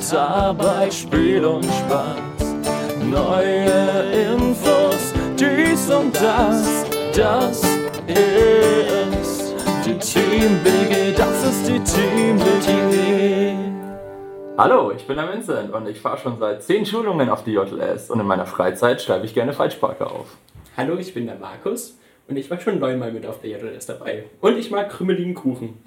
[0.00, 2.16] und dabei Spiel und Spaß.
[3.04, 7.62] Neue Infos, dies und das, das
[8.06, 13.54] ist die Team BG, das ist die Team BG.
[14.56, 18.10] Hallo, ich bin der Vincent und ich fahre schon seit 10 Schulungen auf die JLS
[18.10, 20.36] und in meiner Freizeit schreibe ich gerne Falschparker auf.
[20.76, 21.98] Hallo, ich bin der Markus
[22.28, 24.24] und ich war schon neunmal mit auf der JLS dabei.
[24.40, 25.82] Und ich mag krümeligen Kuchen.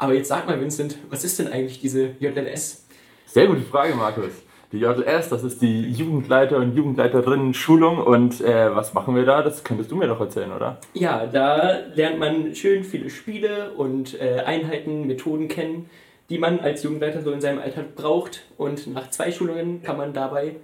[0.00, 2.86] Aber jetzt sag mal, Vincent, was ist denn eigentlich diese JLS?
[3.26, 4.30] Sehr gute Frage, Markus.
[4.70, 7.98] Die JLS, das ist die Jugendleiter- und Jugendleiterinnen-Schulung.
[7.98, 9.42] Und äh, was machen wir da?
[9.42, 10.78] Das könntest du mir doch erzählen, oder?
[10.94, 15.90] Ja, da lernt man schön viele Spiele und äh, Einheiten, Methoden kennen,
[16.30, 18.44] die man als Jugendleiter so in seinem Alltag braucht.
[18.56, 20.56] Und nach zwei Schulungen kann man dabei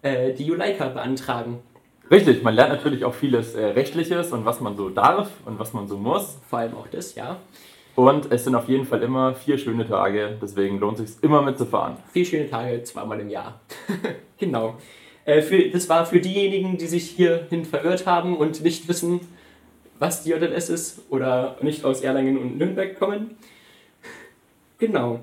[0.00, 1.58] äh, die Juleika beantragen.
[2.10, 5.74] Richtig, man lernt natürlich auch vieles äh, Rechtliches und was man so darf und was
[5.74, 6.38] man so muss.
[6.48, 7.36] Vor allem auch das, ja.
[8.00, 11.42] Und es sind auf jeden Fall immer vier schöne Tage, deswegen lohnt es sich immer
[11.42, 11.98] mitzufahren.
[12.14, 13.60] Vier schöne Tage, zweimal im Jahr.
[14.38, 14.78] genau.
[15.26, 19.20] Äh, für, das war für diejenigen, die sich hierhin verirrt haben und nicht wissen,
[19.98, 23.36] was die JLS ist oder nicht aus Erlangen und Nürnberg kommen.
[24.78, 25.20] Genau.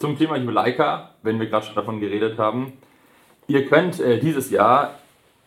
[0.00, 2.72] Zum Thema Juleika, wenn wir gerade schon davon geredet haben.
[3.46, 4.98] Ihr könnt äh, dieses Jahr,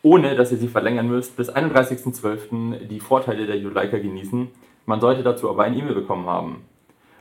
[0.04, 2.88] ohne dass ihr sie verlängern müsst, bis 31.12.
[2.88, 4.48] die Vorteile der Juleika genießen.
[4.90, 6.66] Man sollte dazu aber ein E-Mail bekommen haben.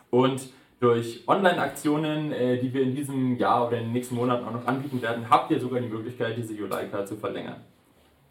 [0.08, 0.48] Und
[0.80, 4.66] durch Online-Aktionen, äh, die wir in diesem Jahr oder in den nächsten Monaten auch noch
[4.66, 7.56] anbieten werden, habt ihr sogar die Möglichkeit, diese Juleika zu verlängern.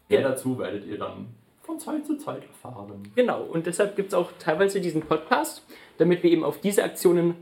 [0.08, 1.28] Mehr dazu werdet ihr dann
[1.62, 3.00] von Zeit zu Zeit erfahren.
[3.14, 5.64] Genau, und deshalb gibt es auch teilweise diesen Podcast,
[5.98, 7.36] damit wir eben auf diese Aktionen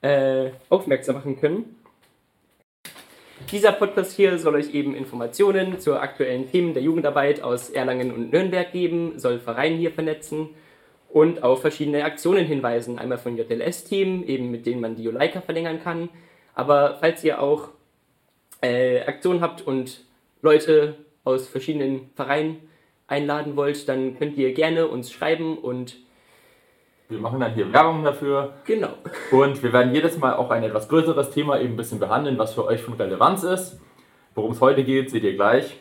[0.00, 1.76] äh, aufmerksam machen können.
[3.52, 8.32] Dieser Podcast hier soll euch eben Informationen zu aktuellen Themen der Jugendarbeit aus Erlangen und
[8.32, 10.48] Nürnberg geben, soll Vereine hier vernetzen
[11.08, 12.98] und auf verschiedene Aktionen hinweisen.
[12.98, 16.08] Einmal von JLS-Team, eben mit denen man die Juleika verlängern kann.
[16.54, 17.68] Aber falls ihr auch
[18.60, 20.04] äh, Aktionen habt und
[20.42, 22.58] Leute aus verschiedenen Vereinen
[23.06, 25.96] einladen wollt, dann könnt ihr gerne uns schreiben und
[27.08, 28.54] Wir machen dann hier Werbung dafür.
[28.64, 28.90] genau.
[29.30, 32.54] Und wir werden jedes Mal auch ein etwas größeres Thema eben ein bisschen behandeln, was
[32.54, 33.80] für euch von Relevanz ist.
[34.34, 35.80] Worum es heute geht, seht ihr gleich.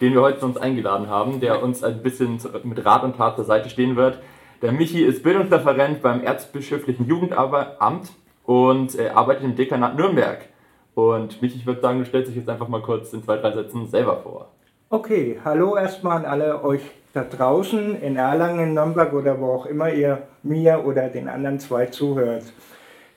[0.00, 3.36] den wir heute zu uns eingeladen haben, der uns ein bisschen mit Rat und Tat
[3.36, 4.18] zur Seite stehen wird.
[4.62, 8.12] Der Michi ist Bildungsreferent beim Erzbischöflichen Jugendamt
[8.46, 10.48] und arbeitet im Dekanat Nürnberg.
[10.94, 13.52] Und Michi, ich würde sagen, du stellst dich jetzt einfach mal kurz in zwei, drei
[13.52, 14.52] Sätzen selber vor.
[14.88, 16.80] Okay, hallo erstmal an alle euch
[17.12, 21.86] da draußen in Erlangen, Nürnberg oder wo auch immer ihr mir oder den anderen zwei
[21.86, 22.44] zuhört.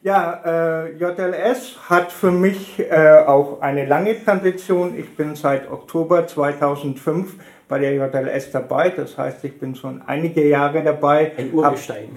[0.01, 4.97] Ja, äh, JLS hat für mich äh, auch eine lange Tradition.
[4.97, 7.35] Ich bin seit Oktober 2005
[7.69, 8.89] bei der JLS dabei.
[8.89, 11.31] Das heißt, ich bin schon einige Jahre dabei.
[11.37, 12.09] ein Urgestein.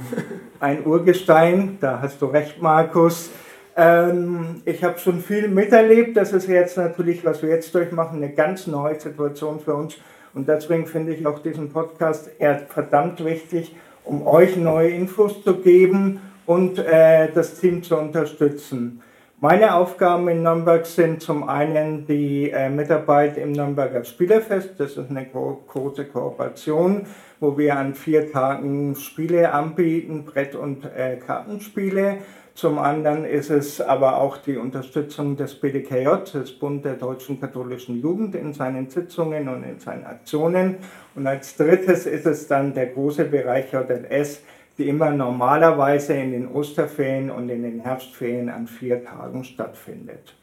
[0.60, 3.30] ein Urgestein, da hast du recht, Markus.
[3.76, 6.16] Ähm, ich habe schon viel miterlebt.
[6.16, 9.96] Das ist jetzt natürlich, was wir jetzt durchmachen, eine ganz neue Situation für uns.
[10.36, 13.74] Und deswegen finde ich auch diesen Podcast eher verdammt wichtig,
[14.04, 19.00] um euch neue Infos zu geben und äh, das Team zu unterstützen.
[19.40, 24.74] Meine Aufgaben in Nürnberg sind zum einen die äh, Mitarbeit im Nürnberger Spielerfest.
[24.76, 27.06] Das ist eine gro große Kooperation,
[27.40, 32.18] wo wir an vier Tagen Spiele anbieten, Brett- und äh, Kartenspiele.
[32.56, 38.00] Zum anderen ist es aber auch die Unterstützung des BDKJ, des Bund der Deutschen Katholischen
[38.00, 40.76] Jugend, in seinen Sitzungen und in seinen Aktionen.
[41.14, 44.40] Und als drittes ist es dann der große Bereich JLS,
[44.78, 50.34] die immer normalerweise in den Osterferien und in den Herbstferien an vier Tagen stattfindet.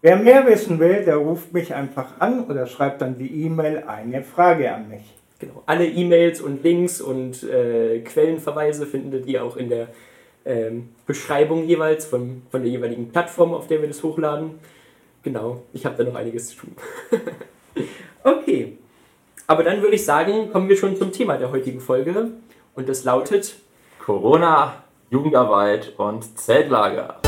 [0.00, 4.22] Wer mehr wissen will, der ruft mich einfach an oder schreibt dann die E-Mail eine
[4.22, 5.14] Frage an mich.
[5.38, 5.62] Genau.
[5.66, 9.88] Alle E-Mails und Links und äh, Quellenverweise findet ihr auch in der
[10.44, 14.58] ähm, Beschreibung jeweils von, von der jeweiligen Plattform, auf der wir das hochladen.
[15.22, 16.76] Genau, ich habe da noch einiges zu tun.
[18.24, 18.78] okay,
[19.46, 22.30] aber dann würde ich sagen, kommen wir schon zum Thema der heutigen Folge
[22.74, 23.56] und das lautet
[23.98, 27.20] Corona, Jugendarbeit und Zeltlager.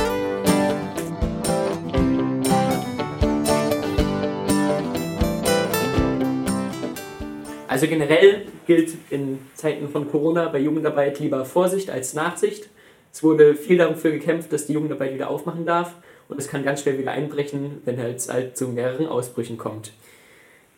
[7.72, 12.68] Also generell gilt in Zeiten von Corona bei Jugendarbeit lieber Vorsicht als Nachsicht.
[13.12, 15.94] Es wurde viel dafür gekämpft, dass die Jugendarbeit wieder aufmachen darf
[16.28, 19.92] und es kann ganz schnell wieder einbrechen, wenn es halt zu mehreren Ausbrüchen kommt.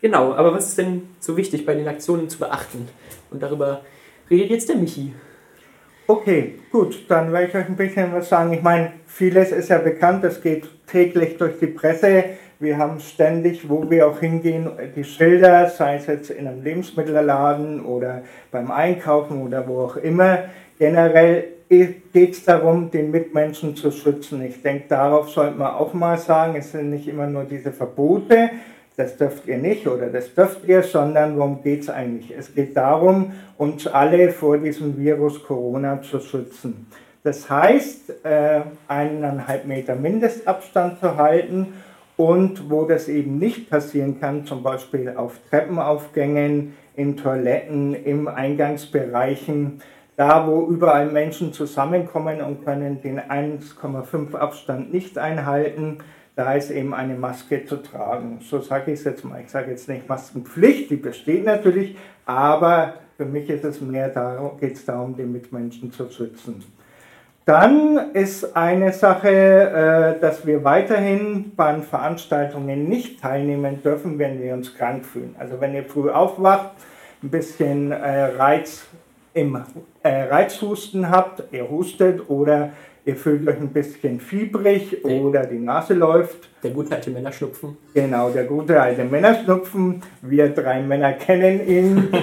[0.02, 2.88] Genau, aber was ist denn so wichtig bei den Aktionen zu beachten?
[3.30, 3.82] Und darüber
[4.28, 5.14] redet jetzt der Michi.
[6.06, 8.52] Okay, gut, dann werde ich euch ein bisschen was sagen.
[8.52, 12.24] Ich meine, vieles ist ja bekannt, es geht täglich durch die Presse.
[12.58, 17.84] Wir haben ständig, wo wir auch hingehen, die Schilder, sei es jetzt in einem Lebensmittelladen
[17.84, 20.44] oder beim Einkaufen oder wo auch immer.
[20.78, 24.44] Generell geht es darum, den Mitmenschen zu schützen.
[24.44, 28.50] Ich denke, darauf sollte man auch mal sagen, es sind nicht immer nur diese Verbote,
[28.96, 32.32] das dürft ihr nicht oder das dürft ihr, sondern worum geht es eigentlich?
[32.36, 36.86] Es geht darum, uns alle vor diesem Virus Corona zu schützen.
[37.24, 41.74] Das heißt, äh, eineinhalb Meter Mindestabstand zu halten
[42.16, 49.80] und wo das eben nicht passieren kann, zum Beispiel auf Treppenaufgängen, in Toiletten, im Eingangsbereichen,
[50.16, 55.98] da wo überall Menschen zusammenkommen und können den 1,5 Abstand nicht einhalten,
[56.36, 58.40] da ist eben eine Maske zu tragen.
[58.42, 59.40] So sage ich es jetzt mal.
[59.40, 61.96] Ich sage jetzt nicht Maskenpflicht, die besteht natürlich,
[62.26, 66.64] aber für mich ist es mehr darum, geht darum, die Mitmenschen zu schützen.
[67.44, 74.54] Dann ist eine Sache, äh, dass wir weiterhin bei Veranstaltungen nicht teilnehmen dürfen, wenn wir
[74.54, 75.36] uns krank fühlen.
[75.38, 76.70] Also wenn ihr früh aufwacht,
[77.22, 78.86] ein bisschen äh, Reiz
[79.34, 79.58] im
[80.02, 82.70] äh, Reizhusten habt, ihr hustet oder
[83.04, 86.48] ihr fühlt euch ein bisschen fiebrig oder die Nase läuft.
[86.62, 87.76] Der gute alte Männerschnupfen.
[87.92, 90.02] Genau, der gute alte Männerschnupfen.
[90.22, 92.08] Wir drei Männer kennen ihn.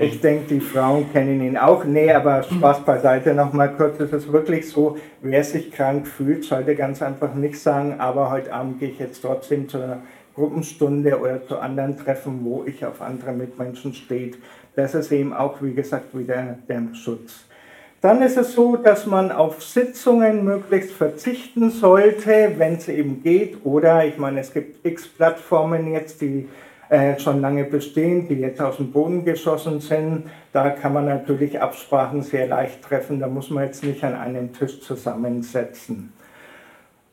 [0.00, 1.84] Ich denke, die Frauen kennen ihn auch.
[1.84, 3.98] Nee, aber Spaß beiseite nochmal kurz.
[4.00, 8.52] Es ist wirklich so, wer sich krank fühlt, sollte ganz einfach nicht sagen, aber heute
[8.52, 10.02] Abend gehe ich jetzt trotzdem zu einer
[10.38, 14.32] Gruppenstunde oder zu anderen Treffen, wo ich auf andere Mitmenschen stehe.
[14.78, 17.46] Das ist eben auch, wie gesagt, wieder der Schutz.
[18.00, 23.58] Dann ist es so, dass man auf Sitzungen möglichst verzichten sollte, wenn es eben geht.
[23.64, 26.48] Oder ich meine, es gibt x Plattformen jetzt, die
[26.90, 30.30] äh, schon lange bestehen, die jetzt aus dem Boden geschossen sind.
[30.52, 33.18] Da kann man natürlich Absprachen sehr leicht treffen.
[33.18, 36.12] Da muss man jetzt nicht an einem Tisch zusammensetzen.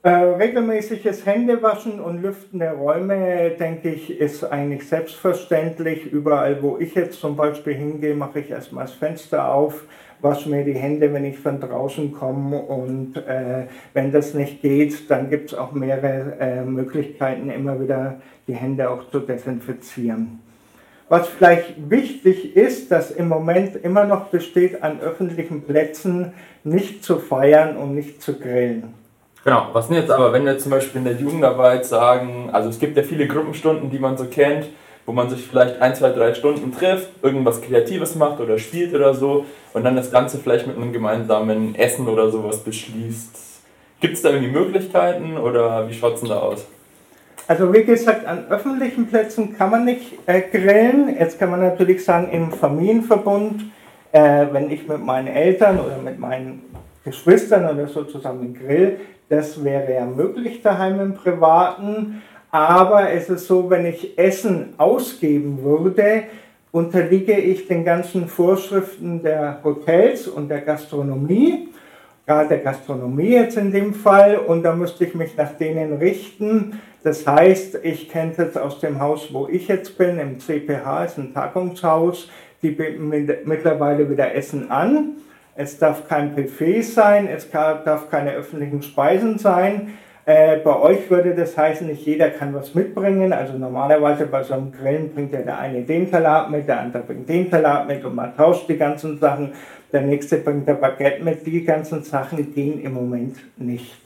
[0.05, 6.05] Äh, regelmäßiges Händewaschen und Lüften der Räume, denke ich, ist eigentlich selbstverständlich.
[6.05, 9.85] Überall, wo ich jetzt zum Beispiel hingehe, mache ich erstmal das Fenster auf
[10.21, 15.09] wasche mir die Hände, wenn ich von draußen komme und äh, wenn das nicht geht,
[15.09, 20.39] dann gibt es auch mehrere äh, Möglichkeiten, immer wieder die Hände auch zu desinfizieren.
[21.09, 27.19] Was vielleicht wichtig ist, dass im Moment immer noch besteht, an öffentlichen Plätzen nicht zu
[27.19, 29.04] feiern und nicht zu grillen.
[29.45, 32.79] Genau, was denn jetzt aber, wenn wir zum Beispiel in der Jugendarbeit sagen, also es
[32.79, 34.65] gibt ja viele Gruppenstunden, die man so kennt,
[35.05, 39.13] wo man sich vielleicht ein, zwei, drei Stunden trifft, irgendwas Kreatives macht oder spielt oder
[39.13, 43.37] so und dann das Ganze vielleicht mit einem gemeinsamen Essen oder sowas beschließt.
[43.99, 46.65] Gibt es da irgendwie Möglichkeiten oder wie schaut es denn da aus?
[47.47, 51.15] Also wie gesagt, an öffentlichen Plätzen kann man nicht äh, grillen.
[51.19, 53.61] Jetzt kann man natürlich sagen, im Familienverbund,
[54.11, 56.63] äh, wenn ich mit meinen Eltern oder mit meinen
[57.03, 58.97] Geschwistern oder so zusammen grill,
[59.29, 62.21] das wäre ja möglich daheim im Privaten.
[62.51, 66.23] Aber es ist so, wenn ich Essen ausgeben würde,
[66.71, 71.69] unterliege ich den ganzen Vorschriften der Hotels und der Gastronomie,
[72.25, 76.79] gerade der Gastronomie jetzt in dem Fall, und da müsste ich mich nach denen richten.
[77.03, 81.17] Das heißt, ich kenne jetzt aus dem Haus, wo ich jetzt bin, im CPH, ist
[81.17, 82.29] ein Tagungshaus,
[82.61, 83.09] die bieten
[83.45, 85.17] mittlerweile wieder Essen an.
[85.55, 89.93] Es darf kein Buffet sein, es darf keine öffentlichen Speisen sein.
[90.25, 93.31] Äh, bei euch würde das heißen, nicht jeder kann was mitbringen.
[93.31, 97.03] Also normalerweise bei so einem Grillen bringt ja der eine den Salat mit, der andere
[97.03, 99.53] bringt den Salat mit und man tauscht die ganzen Sachen.
[99.93, 101.45] Der nächste bringt der Baguette mit.
[101.45, 104.01] Die ganzen Sachen gehen im Moment nicht.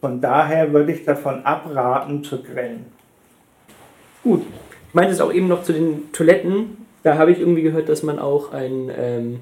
[0.00, 2.84] Von daher würde ich davon abraten zu grillen.
[4.22, 4.42] Gut.
[4.88, 6.86] Ich meinte es auch eben noch zu den Toiletten.
[7.02, 9.40] Da habe ich irgendwie gehört, dass man auch ein ähm,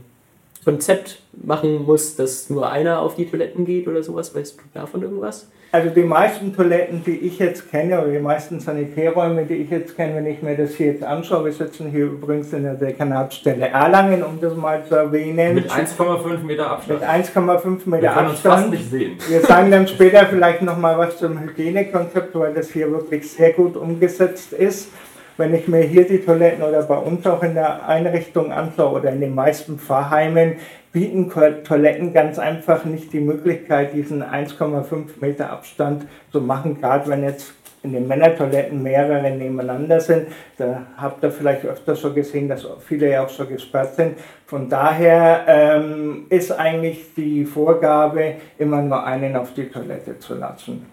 [0.65, 4.35] Konzept machen muss, dass nur einer auf die Toiletten geht oder sowas.
[4.35, 5.49] Weißt du davon irgendwas?
[5.75, 9.97] Also die meisten Toiletten, die ich jetzt kenne, oder die meisten Sanitärräume, die ich jetzt
[9.97, 13.69] kenne, wenn ich mir das hier jetzt anschaue, wir sitzen hier übrigens in der Dekanatsstelle
[13.69, 15.55] Erlangen, um das mal zu erwähnen.
[15.55, 17.01] Mit 1,5 Meter Abstand.
[17.01, 18.61] Mit 1,5 Meter Wir können uns Abstand.
[18.61, 19.17] fast nicht sehen.
[19.27, 23.75] Wir sagen dann später vielleicht nochmal was zum Hygienekonzept, weil das hier wirklich sehr gut
[23.75, 24.89] umgesetzt ist.
[25.37, 29.13] Wenn ich mir hier die Toiletten oder bei uns auch in der Einrichtung anschaue oder
[29.13, 30.57] in den meisten Pfarrheimen,
[30.93, 31.31] bieten
[31.65, 37.55] Toiletten ganz einfach nicht die Möglichkeit, diesen 1,5 Meter Abstand zu machen, gerade wenn jetzt
[37.83, 40.29] in den Männertoiletten mehrere nebeneinander sind.
[40.57, 44.19] Da habt ihr vielleicht öfter schon gesehen, dass viele ja auch schon gesperrt sind.
[44.47, 50.87] Von daher ähm, ist eigentlich die Vorgabe, immer nur einen auf die Toilette zu lassen.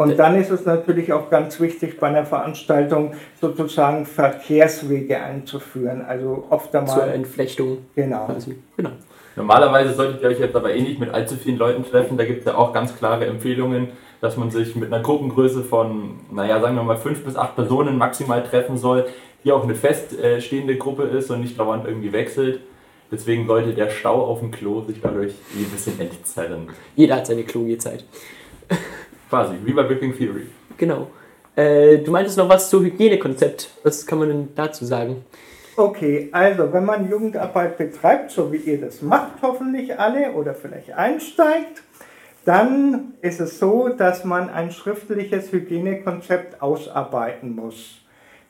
[0.00, 6.02] Und dann ist es natürlich auch ganz wichtig, bei einer Veranstaltung sozusagen Verkehrswege einzuführen.
[6.02, 7.10] Also oft Zur einmal.
[7.10, 8.24] Entflechtung Genau.
[8.24, 8.56] quasi.
[8.78, 8.92] Genau.
[9.36, 12.16] Normalerweise solltet ihr euch jetzt aber eh nicht mit allzu vielen Leuten treffen.
[12.16, 13.88] Da gibt es ja auch ganz klare Empfehlungen,
[14.22, 17.98] dass man sich mit einer Gruppengröße von, naja, sagen wir mal fünf bis acht Personen
[17.98, 19.04] maximal treffen soll,
[19.44, 22.60] die auch eine feststehende Gruppe ist und nicht dauernd irgendwie wechselt.
[23.12, 26.68] Deswegen sollte der Stau auf dem Klo sich dadurch eh ein bisschen entzerren.
[26.96, 28.06] Jeder hat seine Klogezeit.
[29.30, 30.48] Quasi, wie bei Big Bang Theory.
[30.76, 31.06] Genau.
[31.54, 33.70] Äh, du meintest noch was zu Hygienekonzept.
[33.84, 35.24] Was kann man denn dazu sagen?
[35.76, 40.92] Okay, also wenn man Jugendarbeit betreibt, so wie ihr das macht, hoffentlich alle oder vielleicht
[40.92, 41.82] einsteigt,
[42.44, 47.99] dann ist es so, dass man ein schriftliches Hygienekonzept ausarbeiten muss.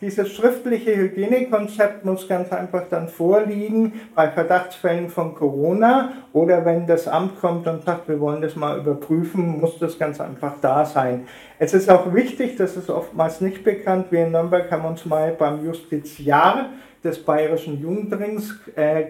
[0.00, 7.06] Dieses schriftliche Hygienekonzept muss ganz einfach dann vorliegen bei Verdachtsfällen von Corona oder wenn das
[7.06, 11.26] Amt kommt und sagt, wir wollen das mal überprüfen, muss das ganz einfach da sein.
[11.58, 15.32] Es ist auch wichtig, das ist oftmals nicht bekannt, wir in Nürnberg haben uns mal
[15.32, 16.70] beim Justiziar
[17.04, 19.04] des Bayerischen Jugendrings äh,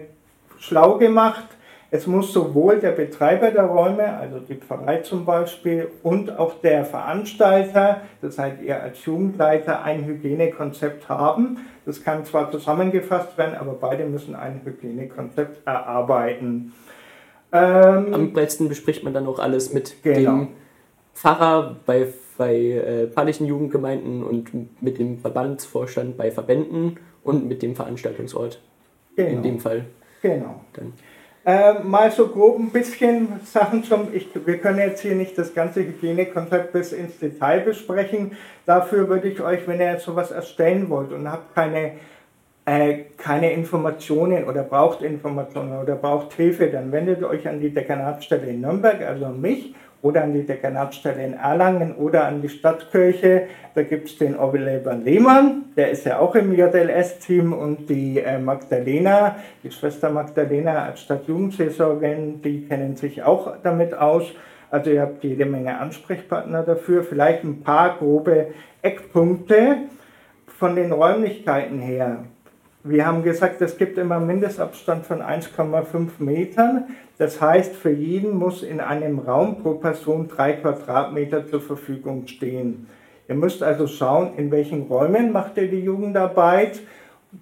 [0.59, 1.45] schlau gemacht.
[1.93, 6.85] Es muss sowohl der Betreiber der Räume, also die Pfarrei zum Beispiel, und auch der
[6.85, 11.57] Veranstalter, das seid ihr als Jugendleiter, ein Hygienekonzept haben.
[11.85, 16.71] Das kann zwar zusammengefasst werden, aber beide müssen ein Hygienekonzept erarbeiten.
[17.51, 20.37] Ähm, Am besten bespricht man dann auch alles mit Genau.
[20.37, 20.47] dem
[21.13, 22.07] Pfarrer bei,
[22.37, 28.61] bei äh, pfarrlichen Jugendgemeinden und mit dem Verbandsvorstand bei Verbänden und mit dem Veranstaltungsort.
[29.17, 29.41] In genau.
[29.41, 29.85] dem Fall.
[30.21, 30.61] Genau.
[30.71, 30.93] Dann.
[31.43, 34.13] Äh, mal so grob ein bisschen Sachen zum.
[34.13, 38.33] Ich, wir können jetzt hier nicht das ganze Hygienekonzept bis ins Detail besprechen.
[38.67, 41.93] Dafür würde ich euch, wenn ihr sowas erstellen wollt und habt keine,
[42.65, 48.45] äh, keine Informationen oder braucht Informationen oder braucht Hilfe, dann wendet euch an die Dekanatsstelle
[48.45, 53.47] in Nürnberg, also an mich, oder an die Dekanatsstelle in Erlangen oder an die Stadtkirche.
[53.75, 58.39] Da gibt es den Oberleber Lehmann, der ist ja auch im JLS-Team und die äh,
[58.39, 64.23] Magdalena, die Schwester Magdalena als Stadtjugendseelsorgerin, die kennen sich auch damit aus.
[64.69, 67.03] Also ihr habt jede Menge Ansprechpartner dafür.
[67.03, 68.47] Vielleicht ein paar grobe
[68.81, 69.77] Eckpunkte
[70.47, 72.23] von den Räumlichkeiten her.
[72.83, 76.85] Wir haben gesagt, es gibt immer einen Mindestabstand von 1,5 Metern.
[77.21, 82.87] Das heißt, für jeden muss in einem Raum pro Person drei Quadratmeter zur Verfügung stehen.
[83.29, 86.79] Ihr müsst also schauen, in welchen Räumen macht ihr die Jugendarbeit,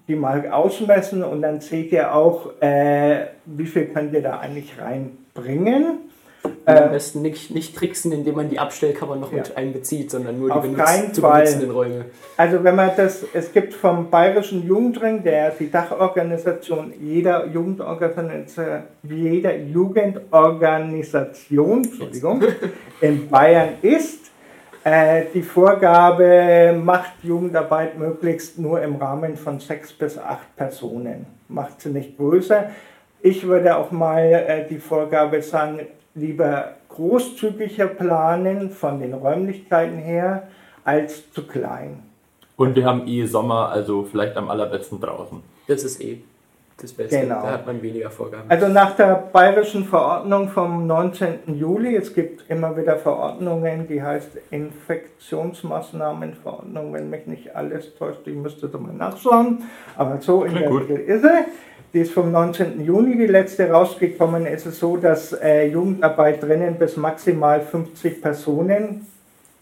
[0.10, 4.74] die mal ausmessen und dann seht ihr auch, äh, wie viel könnt ihr da eigentlich
[4.78, 6.00] reinbringen.
[6.44, 9.56] Und Äh, am besten nicht, nicht tricksen, indem man die Abstellkammer noch mit Ja.
[9.56, 12.06] einbezieht, sondern nur Auf die keinen benutzt, zu benutzenden Räume.
[12.38, 19.56] Also wenn man das, es gibt vom Bayerischen Jugendring, der die Dachorganisation jeder Jugendorganisation, jeder
[19.58, 22.44] Jugendorganisation, Entschuldigung,
[23.02, 24.30] in Bayern ist,
[24.84, 31.82] äh, die Vorgabe macht Jugendarbeit möglichst nur im Rahmen von sechs bis acht Personen, macht
[31.82, 32.70] sie nicht größer.
[33.22, 35.82] Ich würde auch mal äh, die Vorgabe sagen,
[36.16, 40.48] lieber großzügiger planen von den Räumlichkeiten her
[40.84, 42.04] als zu klein.
[42.58, 45.42] Und wir haben eh Sommer, also vielleicht am allerbesten draußen.
[45.68, 46.22] Das ist eh
[46.82, 47.20] das Beste.
[47.22, 47.42] Genau.
[47.42, 48.50] Da hat man weniger Vorgaben.
[48.50, 51.56] Also nach der bayerischen Verordnung vom 19.
[51.56, 58.36] Juli, es gibt immer wieder Verordnungen, die heißt Infektionsmaßnahmenverordnung, wenn mich nicht alles täuscht, ich
[58.36, 59.64] müsste da mal nachschauen,
[59.98, 60.90] aber so in Klingt der gut.
[60.90, 61.46] Regel ist sie.
[61.94, 62.82] Die ist vom 19.
[62.82, 64.46] Juni, die letzte rausgekommen.
[64.46, 69.08] ist Es so, dass äh, Jugendarbeit drinnen bis maximal 50 Personen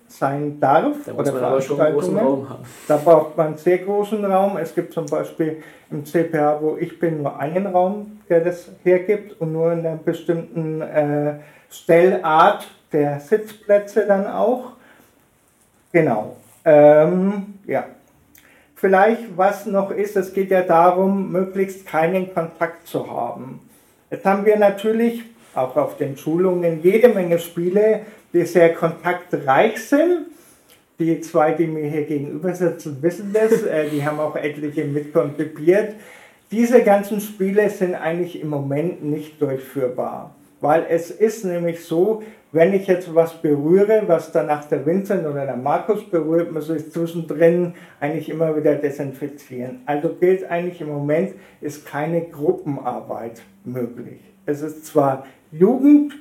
[0.10, 0.96] sein darf.
[1.06, 2.48] da großen Veranstaltungen.
[2.88, 4.58] Da braucht man einen sehr großen Raum.
[4.58, 9.40] Es gibt zum Beispiel im CPH, wo ich bin, nur einen Raum, der das hergibt
[9.40, 11.36] und nur in einer bestimmten äh,
[11.70, 14.74] Stellart der Sitzplätze dann auch.
[15.92, 16.36] Genau.
[16.66, 17.86] Ähm, ja.
[18.80, 23.60] Vielleicht, was noch ist, es geht ja darum, möglichst keinen Kontakt zu haben.
[24.12, 25.24] Jetzt haben wir natürlich
[25.56, 30.28] auch auf den Schulungen jede Menge Spiele, die sehr kontaktreich sind.
[31.00, 33.64] Die zwei, die mir hier gegenüber sitzen, wissen das.
[33.68, 35.96] Äh, die haben auch etliche mitkonzipiert.
[36.52, 40.36] Diese ganzen Spiele sind eigentlich im Moment nicht durchführbar.
[40.62, 45.46] Weil es ist nämlich so, wenn ich jetzt was berühre, was danach der Vincent oder
[45.46, 49.82] der Markus berührt, muss ich zwischendrin eigentlich immer wieder desinfizieren.
[49.86, 54.20] Also gilt eigentlich im Moment, ist keine Gruppenarbeit möglich.
[54.46, 56.14] Es ist zwar Jugend,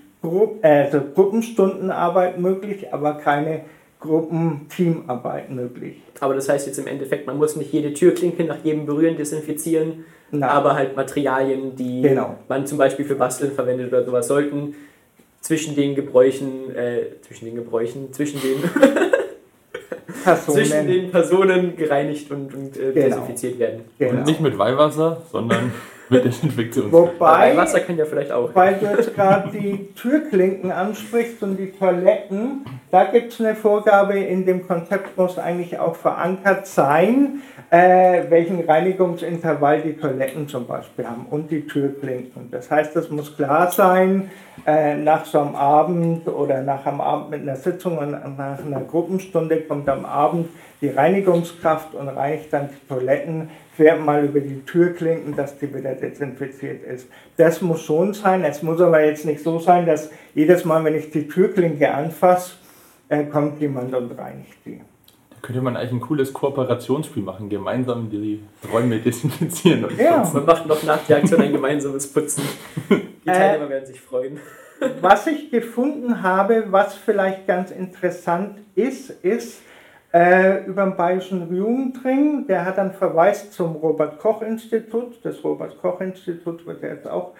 [0.62, 3.61] also Gruppenstundenarbeit möglich, aber keine
[4.00, 6.02] Gruppenteamarbeit möglich.
[6.21, 10.04] Aber das heißt jetzt im Endeffekt, man muss nicht jede Türklinke nach jedem Berühren desinfizieren,
[10.30, 10.42] Nein.
[10.42, 12.35] aber halt Materialien, die genau.
[12.49, 14.75] man zum Beispiel für Basteln verwendet oder sowas, sollten
[15.47, 18.57] zwischen den Gebräuchen, äh, zwischen den Gebräuchen, zwischen den
[20.25, 20.57] Personen.
[20.57, 23.07] zwischen den Personen gereinigt und, und äh, genau.
[23.07, 23.83] desinfiziert werden.
[23.97, 24.19] Genau.
[24.19, 25.73] Und nicht mit Weihwasser, sondern
[26.09, 26.91] mit Desinfektions.
[26.91, 28.53] Wobei, Wasser kann ja vielleicht auch.
[28.57, 34.19] Weil du jetzt gerade die Türklinken ansprichst und die Toiletten, da gibt es eine Vorgabe,
[34.19, 41.07] in dem Konzept muss eigentlich auch verankert sein, äh, welchen Reinigungsintervall die Toiletten zum Beispiel
[41.07, 42.50] haben und die Türklinken.
[42.50, 44.31] Das heißt, es muss klar sein,
[44.65, 48.81] äh, nach so einem Abend oder nach einem Abend mit einer Sitzung und nach einer
[48.81, 50.49] Gruppenstunde kommt am Abend
[50.81, 55.95] die Reinigungskraft und reinigt dann die Toiletten, fährt mal über die Türklinken, dass die wieder
[55.95, 57.09] desinfiziert ist.
[57.37, 58.45] Das muss schon sein.
[58.45, 62.57] Es muss aber jetzt nicht so sein, dass jedes Mal, wenn ich die Türklinke anfasse,
[63.09, 64.81] äh, kommt jemand und reinigt die
[65.43, 69.85] könnte man eigentlich ein cooles Kooperationsspiel machen, gemeinsam die Räume desinfizieren.
[69.85, 70.35] Und ja, putzen.
[70.35, 72.43] man macht noch nach der Aktion ein gemeinsames Putzen.
[72.90, 74.38] Die Teilnehmer äh, werden sich freuen.
[75.00, 79.62] Was ich gefunden habe, was vielleicht ganz interessant ist, ist
[80.12, 85.19] äh, über den Bayerischen Jugendring, der hat einen Verweis zum Robert-Koch-Institut.
[85.23, 87.33] Das Robert-Koch-Institut wird ja jetzt auch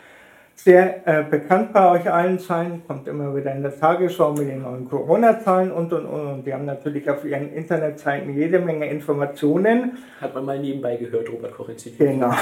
[0.57, 4.63] sehr äh, bekannt bei euch allen sein, kommt immer wieder in der Tagesschau mit den
[4.63, 6.33] neuen Corona-Zahlen und und und.
[6.33, 9.99] Und die haben natürlich auf ihren Internetseiten jede Menge Informationen.
[10.21, 11.99] Hat man mal nebenbei gehört, Robert Koch Institut.
[11.99, 12.33] Genau.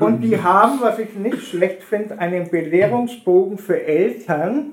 [0.00, 4.72] und die haben, was ich nicht schlecht finde, einen Belehrungsbogen für Eltern,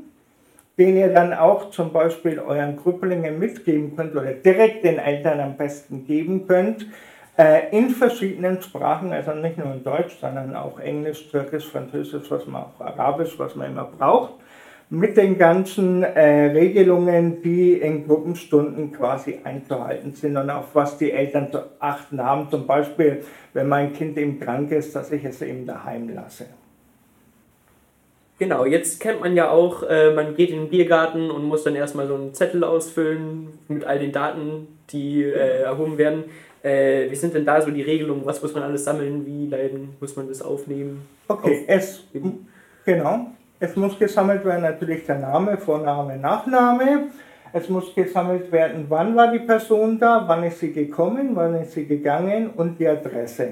[0.80, 5.58] den ihr dann auch zum Beispiel euren Krüppelingen mitgeben könnt oder direkt den Eltern am
[5.58, 6.88] besten geben könnt
[7.38, 12.48] äh, in verschiedenen Sprachen, also nicht nur in Deutsch, sondern auch Englisch, Türkisch, Französisch, was
[12.48, 14.34] man auch Arabisch, was man immer braucht,
[14.90, 21.12] mit den ganzen äh, Regelungen, die in Gruppenstunden quasi einzuhalten sind und auf was die
[21.12, 22.50] Eltern zu achten haben.
[22.50, 23.24] Zum Beispiel,
[23.54, 26.46] wenn mein Kind eben krank ist, dass ich es eben daheim lasse.
[28.40, 31.76] Genau, jetzt kennt man ja auch, äh, man geht in den Biergarten und muss dann
[31.76, 36.26] erstmal so einen Zettel ausfüllen mit all den Daten, die äh, erhoben werden.
[36.68, 38.26] Äh, wie sind denn da so die Regelungen?
[38.26, 39.26] Was muss man alles sammeln?
[39.26, 41.08] Wie leiden muss man das aufnehmen?
[41.28, 42.04] Okay, es,
[42.86, 43.28] genau.
[43.60, 47.08] Es muss gesammelt werden natürlich der Name, Vorname, Nachname.
[47.54, 51.72] Es muss gesammelt werden, wann war die Person da, wann ist sie gekommen, wann ist
[51.72, 53.52] sie gegangen und die Adresse.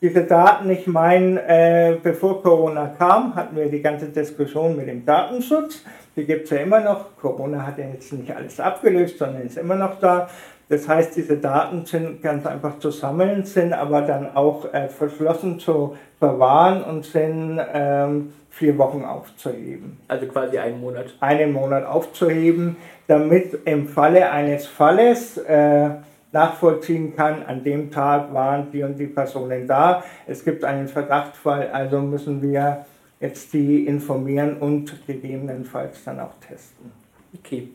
[0.00, 5.04] Diese Daten, ich meine, äh, bevor Corona kam, hatten wir die ganze Diskussion mit dem
[5.04, 5.84] Datenschutz.
[6.16, 7.16] Die gibt es ja immer noch.
[7.16, 10.28] Corona hat ja jetzt nicht alles abgelöst, sondern ist immer noch da.
[10.72, 15.58] Das heißt, diese Daten sind ganz einfach zu sammeln, sind aber dann auch äh, verschlossen
[15.58, 20.00] zu verwahren und sind ähm, vier Wochen aufzuheben.
[20.08, 21.14] Also quasi einen Monat.
[21.20, 25.90] Einen Monat aufzuheben, damit im Falle eines Falles äh,
[26.32, 30.02] nachvollziehen kann, an dem Tag waren die und die Personen da.
[30.26, 32.86] Es gibt einen Verdachtfall, also müssen wir
[33.20, 36.90] jetzt die informieren und gegebenenfalls dann auch testen.
[37.38, 37.68] Okay.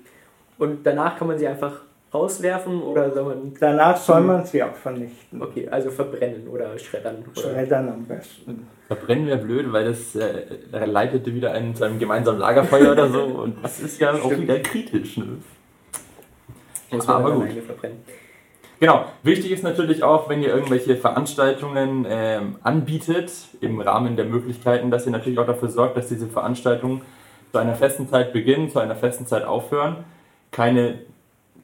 [0.57, 1.81] Und danach kann man sie einfach
[2.17, 3.53] rauswerfen oder soll man.
[3.59, 5.41] Danach soll man sie auch vernichten.
[5.41, 7.23] Okay, also verbrennen oder schreddern.
[7.31, 7.41] Oder?
[7.41, 8.67] Schreddern am besten.
[8.87, 13.23] Verbrennen wäre blöd, weil das äh, leitete wieder einen zu einem gemeinsamen Lagerfeuer oder so
[13.23, 15.17] und das ist ja auch wieder kritisch.
[15.17, 15.37] Ne?
[16.91, 17.49] Muss man Aber gut.
[17.65, 17.97] verbrennen.
[18.79, 24.91] Genau, wichtig ist natürlich auch, wenn ihr irgendwelche Veranstaltungen ähm, anbietet, im Rahmen der Möglichkeiten,
[24.91, 27.01] dass ihr natürlich auch dafür sorgt, dass diese Veranstaltungen
[27.51, 30.05] zu einer festen Zeit beginnen, zu einer festen Zeit aufhören.
[30.51, 30.99] Keine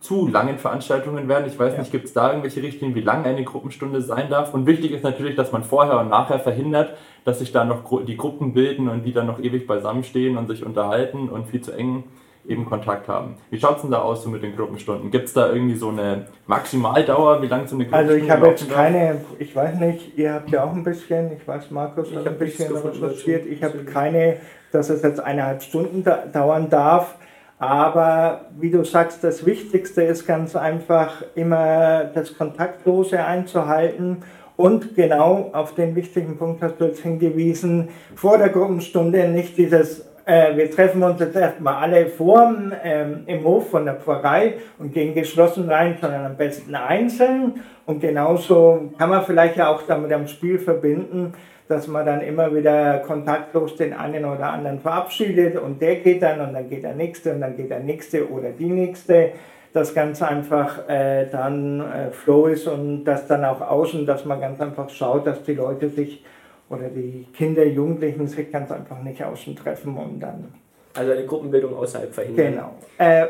[0.03, 1.45] zu langen Veranstaltungen werden.
[1.47, 1.79] Ich weiß ja.
[1.79, 4.53] nicht, gibt es da irgendwelche Richtlinien, wie lang eine Gruppenstunde sein darf?
[4.53, 8.17] Und wichtig ist natürlich, dass man vorher und nachher verhindert, dass sich da noch die
[8.17, 12.03] Gruppen bilden und die dann noch ewig beisammenstehen und sich unterhalten und viel zu eng
[12.45, 13.35] eben Kontakt haben.
[13.49, 15.09] Wie schaut es denn da aus so mit den Gruppenstunden?
[15.09, 18.47] Gibt es da irgendwie so eine Maximaldauer, wie lange so eine Gruppenstunde Also ich habe
[18.47, 22.27] jetzt keine, ich weiß nicht, ihr habt ja auch ein bisschen, ich weiß, Markus hat
[22.27, 24.35] ein bisschen recherchiert, ich habe keine,
[24.73, 27.15] dass es jetzt eineinhalb Stunden dauern darf.
[27.63, 34.17] Aber wie du sagst, das Wichtigste ist ganz einfach immer das Kontaktlose einzuhalten
[34.57, 40.05] und genau auf den wichtigen Punkt hast du jetzt hingewiesen, vor der Gruppenstunde nicht dieses
[40.25, 44.93] äh, wir treffen uns jetzt erstmal alle vor ähm, im Hof von der Pfarrei und
[44.93, 47.61] gehen geschlossen rein, sondern am besten einzeln.
[47.85, 51.33] Und genauso kann man vielleicht ja auch damit am Spiel verbinden,
[51.67, 56.41] dass man dann immer wieder kontaktlos den einen oder anderen verabschiedet und der geht dann
[56.41, 59.31] und dann geht der nächste und dann geht der nächste oder die nächste.
[59.71, 64.39] Das ganz einfach äh, dann äh, Flow ist und das dann auch außen, dass man
[64.39, 66.23] ganz einfach schaut, dass die Leute sich
[66.69, 70.53] oder die Kinder, Jugendlichen sich ganz einfach nicht außen treffen und dann.
[70.95, 72.53] Also eine Gruppenbildung außerhalb verhindern.
[72.53, 72.75] Genau.
[72.99, 73.27] Äh,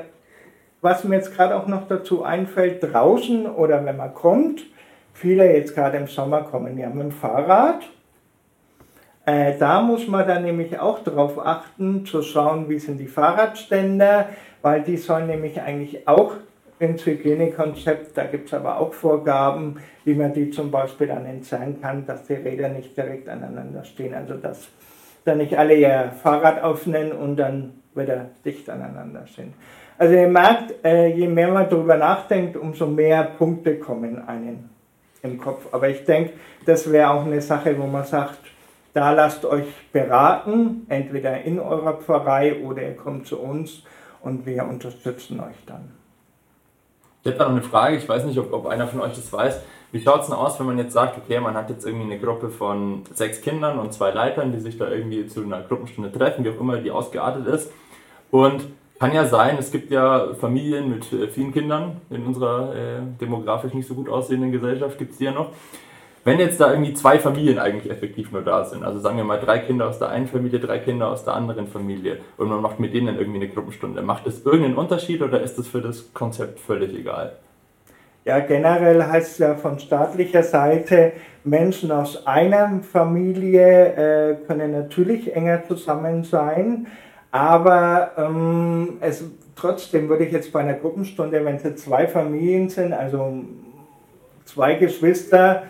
[0.81, 4.63] was mir jetzt gerade auch noch dazu einfällt, draußen oder wenn man kommt,
[5.13, 7.89] viele jetzt gerade im Sommer kommen ja mit dem Fahrrad
[9.25, 14.29] äh, da muss man dann nämlich auch darauf achten, zu schauen, wie sind die Fahrradständer,
[14.61, 16.33] weil die sollen nämlich eigentlich auch
[16.79, 21.81] ins Hygienekonzept, da gibt es aber auch Vorgaben, wie man die zum Beispiel dann entzerren
[21.81, 24.13] kann, dass die Räder nicht direkt aneinander stehen.
[24.13, 24.67] Also dass
[25.23, 29.53] dann nicht alle ihr Fahrrad aufnehmen und dann wieder dicht aneinander sind.
[29.97, 34.69] Also ihr merkt, äh, je mehr man darüber nachdenkt, umso mehr Punkte kommen einen
[35.21, 35.67] im Kopf.
[35.71, 36.33] Aber ich denke,
[36.65, 38.39] das wäre auch eine Sache, wo man sagt,
[38.93, 43.83] da lasst euch beraten, entweder in eurer Pfarrei oder ihr kommt zu uns
[44.21, 45.91] und wir unterstützen euch dann.
[47.21, 49.31] Ich hätte da noch eine Frage, ich weiß nicht, ob, ob einer von euch das
[49.31, 49.61] weiß.
[49.93, 52.19] Wie schaut es denn aus, wenn man jetzt sagt, okay, man hat jetzt irgendwie eine
[52.19, 56.43] Gruppe von sechs Kindern und zwei Leitern, die sich da irgendwie zu einer Gruppenstunde treffen,
[56.43, 57.71] wie auch immer die ausgeartet ist.
[58.31, 58.65] Und
[58.99, 63.73] kann ja sein, es gibt ja Familien mit äh, vielen Kindern in unserer äh, demografisch
[63.73, 65.51] nicht so gut aussehenden Gesellschaft, gibt es die ja noch.
[66.25, 69.39] Wenn jetzt da irgendwie zwei Familien eigentlich effektiv nur da sind, also sagen wir mal
[69.39, 72.79] drei Kinder aus der einen Familie, drei Kinder aus der anderen Familie und man macht
[72.79, 76.61] mit denen irgendwie eine Gruppenstunde, macht das irgendeinen Unterschied oder ist das für das Konzept
[76.61, 77.33] völlig egal?
[78.23, 81.11] Ja, generell heißt es ja von staatlicher Seite,
[81.43, 83.87] Menschen aus einer Familie
[84.31, 86.87] äh, können natürlich enger zusammen sein,
[87.31, 89.25] aber ähm, es,
[89.57, 93.43] trotzdem würde ich jetzt bei einer Gruppenstunde, wenn es zwei Familien sind, also
[94.45, 95.63] zwei Geschwister,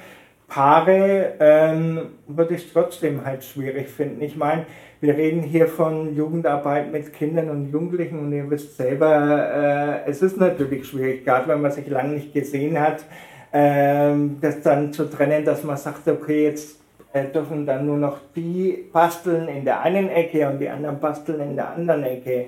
[0.53, 4.21] Paare ähm, würde ich trotzdem halt schwierig finden.
[4.21, 4.67] Ich meine,
[5.01, 10.21] wir reden hier von Jugendarbeit mit Kindern und Jugendlichen und ihr wisst selber, äh, es
[10.21, 13.03] ist natürlich schwierig, gerade wenn man sich lange nicht gesehen hat,
[13.51, 16.79] äh, das dann zu trennen, dass man sagt, okay, jetzt
[17.13, 21.39] äh, dürfen dann nur noch die basteln in der einen Ecke und die anderen basteln
[21.39, 22.45] in der anderen Ecke.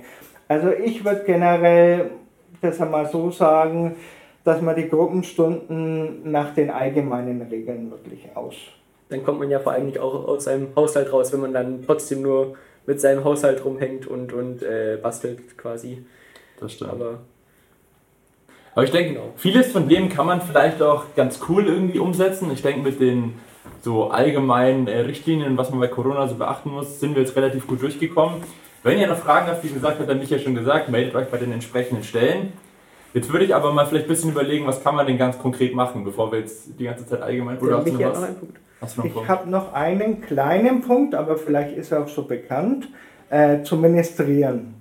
[0.47, 2.11] Also ich würde generell
[2.61, 3.95] das einmal so sagen,
[4.45, 8.55] dass man die Gruppenstunden nach den allgemeinen Regeln wirklich aus.
[9.09, 11.83] Dann kommt man ja vor allem nicht auch aus seinem Haushalt raus, wenn man dann
[11.85, 12.55] trotzdem nur
[12.85, 16.05] mit seinem Haushalt rumhängt und, und äh, bastelt quasi.
[16.59, 16.91] Das stimmt.
[16.91, 17.19] Aber,
[18.73, 19.33] Aber ich denke, genau.
[19.35, 22.51] vieles von dem kann man vielleicht auch ganz cool irgendwie umsetzen.
[22.51, 23.33] Ich denke, mit den
[23.81, 27.65] so allgemeinen äh, Richtlinien, was man bei Corona so beachten muss, sind wir jetzt relativ
[27.65, 28.43] gut durchgekommen.
[28.83, 31.27] Wenn ihr noch Fragen habt, wie gesagt, hat er mich ja schon gesagt, meldet euch
[31.29, 32.53] bei den entsprechenden Stellen.
[33.15, 35.73] Jetzt würde ich aber mal vielleicht ein bisschen überlegen, was kann man denn ganz konkret
[35.73, 37.57] machen, bevor wir jetzt die ganze Zeit allgemein...
[37.59, 38.19] Oder hast du noch was?
[38.19, 38.59] Noch Punkt.
[38.81, 42.23] Hast du noch ich habe noch einen kleinen Punkt, aber vielleicht ist er auch so
[42.23, 42.89] bekannt,
[43.29, 44.73] äh, zu ministrieren.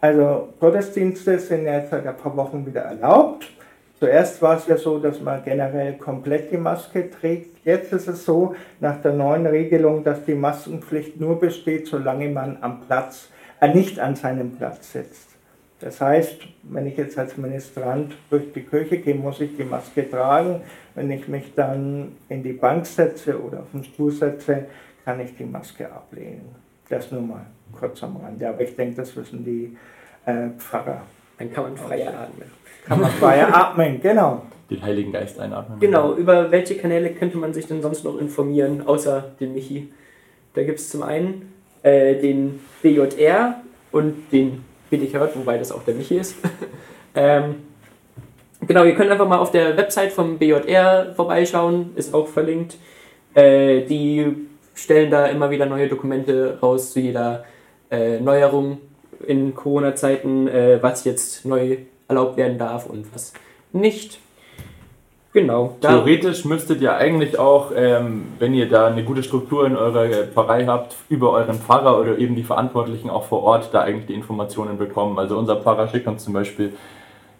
[0.00, 3.50] Also Gottesdienste sind jetzt seit ein paar Wochen wieder erlaubt.
[3.98, 7.64] Zuerst war es ja so, dass man generell komplett die Maske trägt.
[7.64, 12.58] Jetzt ist es so, nach der neuen Regelung, dass die Maskenpflicht nur besteht, solange man
[12.60, 15.31] am Platz, äh, nicht an seinem Platz sitzt.
[15.82, 20.08] Das heißt, wenn ich jetzt als Ministrant durch die Kirche gehe, muss ich die Maske
[20.08, 20.60] tragen.
[20.94, 24.66] Wenn ich mich dann in die Bank setze oder auf den Stuhl setze,
[25.04, 26.54] kann ich die Maske ablehnen.
[26.88, 28.48] Das nur mal kurz am Rande.
[28.48, 29.76] Aber ich denke, das wissen die
[30.24, 31.02] äh, Pfarrer.
[31.38, 32.48] Dann kann man freier atmen.
[32.86, 34.42] Kann man freier atmen, genau.
[34.70, 35.80] Den Heiligen Geist einatmen.
[35.80, 39.92] Genau, über welche Kanäle könnte man sich denn sonst noch informieren, außer den Michi?
[40.54, 45.82] Da gibt es zum einen äh, den BJR und den billig hört, wobei das auch
[45.82, 46.36] der Michi ist.
[47.14, 47.54] ähm,
[48.60, 52.76] genau, ihr könnt einfach mal auf der Website vom BJR vorbeischauen, ist auch verlinkt.
[53.34, 54.36] Äh, die
[54.74, 57.44] stellen da immer wieder neue Dokumente raus zu jeder
[57.90, 58.78] äh, Neuerung
[59.26, 61.78] in Corona-Zeiten, äh, was jetzt neu
[62.08, 63.32] erlaubt werden darf und was
[63.72, 64.20] nicht.
[65.32, 65.76] Genau.
[65.80, 70.66] Theoretisch müsstet ihr eigentlich auch, ähm, wenn ihr da eine gute Struktur in eurer Pfarrei
[70.66, 74.76] habt, über euren Pfarrer oder eben die Verantwortlichen auch vor Ort da eigentlich die Informationen
[74.76, 75.18] bekommen.
[75.18, 76.74] Also unser Pfarrer schickt uns zum Beispiel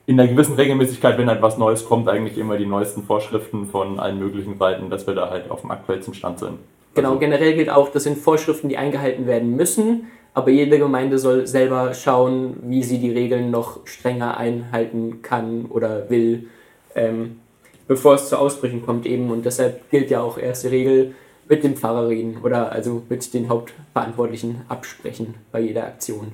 [0.07, 4.00] in einer gewissen Regelmäßigkeit, wenn halt was Neues kommt, eigentlich immer die neuesten Vorschriften von
[4.00, 6.59] allen möglichen Seiten, dass wir da halt auf dem aktuellsten Stand sind.
[6.94, 11.18] Genau, also, generell gilt auch, das sind Vorschriften, die eingehalten werden müssen, aber jede Gemeinde
[11.18, 16.48] soll selber schauen, wie sie die Regeln noch strenger einhalten kann oder will.
[16.94, 17.41] Ähm,
[17.88, 19.31] bevor es zu Ausbrüchen kommt eben.
[19.31, 21.14] Und deshalb gilt ja auch erste Regel,
[21.49, 26.33] mit dem Fahrer reden oder also mit den Hauptverantwortlichen absprechen bei jeder Aktion.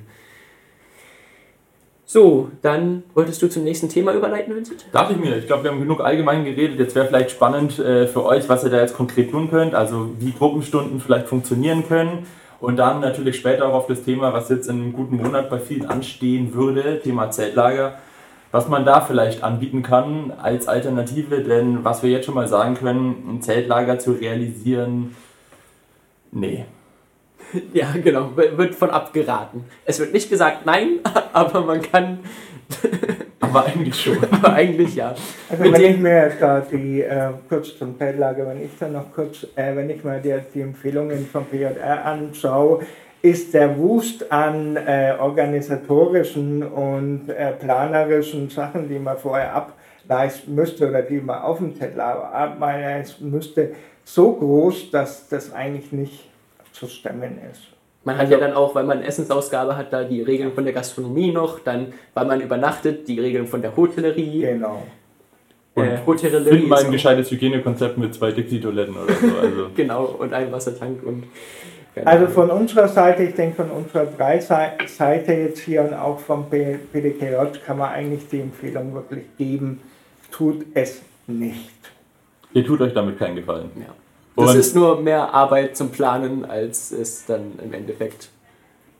[2.05, 4.87] So, dann wolltest du zum nächsten Thema überleiten, Vincent?
[4.91, 5.37] Darf ich mir?
[5.37, 6.79] Ich glaube, wir haben genug allgemein geredet.
[6.79, 9.75] Jetzt wäre vielleicht spannend äh, für euch, was ihr da jetzt konkret tun könnt.
[9.75, 12.25] Also wie Gruppenstunden vielleicht funktionieren können.
[12.59, 15.59] Und dann natürlich später auch auf das Thema, was jetzt in einem guten Monat bei
[15.59, 17.99] vielen anstehen würde, Thema Zeltlager.
[18.51, 22.75] Was man da vielleicht anbieten kann als Alternative, denn was wir jetzt schon mal sagen
[22.75, 25.15] können, ein Zeltlager zu realisieren,
[26.31, 26.65] nee,
[27.73, 29.65] Ja, genau, wird von abgeraten.
[29.85, 30.99] Es wird nicht gesagt nein,
[31.33, 32.19] aber man kann.
[33.39, 34.17] aber eigentlich schon.
[34.31, 35.15] aber eigentlich ja.
[35.49, 39.43] Also wenn ich mir da die, äh, kurz zum Feldlager, wenn ich dann noch kurz,
[39.55, 42.81] äh, wenn ich mir die, die Empfehlungen vom PJR anschaue,
[43.21, 50.89] ist der Wust an äh, organisatorischen und äh, planerischen Sachen, die man vorher ableisten müsste
[50.89, 53.71] oder die man auf dem Feldlager ableisten müsste,
[54.03, 56.29] so groß, dass das eigentlich nicht
[56.71, 57.61] zu stemmen ist.
[58.05, 61.31] Man hat ja dann auch, weil man Essensausgabe hat, da die Regeln von der Gastronomie
[61.31, 64.41] noch, dann, weil man übernachtet, die Regeln von der Hotellerie.
[64.41, 64.83] Genau.
[65.75, 69.27] Und Äh, Hotellerie find mal ein gescheites Hygienekonzept mit zwei Dixie-Toiletten oder so.
[69.41, 69.69] Also.
[69.75, 71.25] Genau, und ein Wassertank und.
[72.05, 74.07] Also von unserer Seite, ich denke von unserer
[74.87, 79.81] Seite jetzt hier und auch vom PDKJ kann man eigentlich die Empfehlung wirklich geben,
[80.31, 81.71] tut es nicht.
[82.53, 83.69] Ihr tut euch damit keinen Gefallen.
[83.75, 83.93] Ja.
[84.35, 88.29] Das Und- ist nur mehr Arbeit zum Planen, als es dann im Endeffekt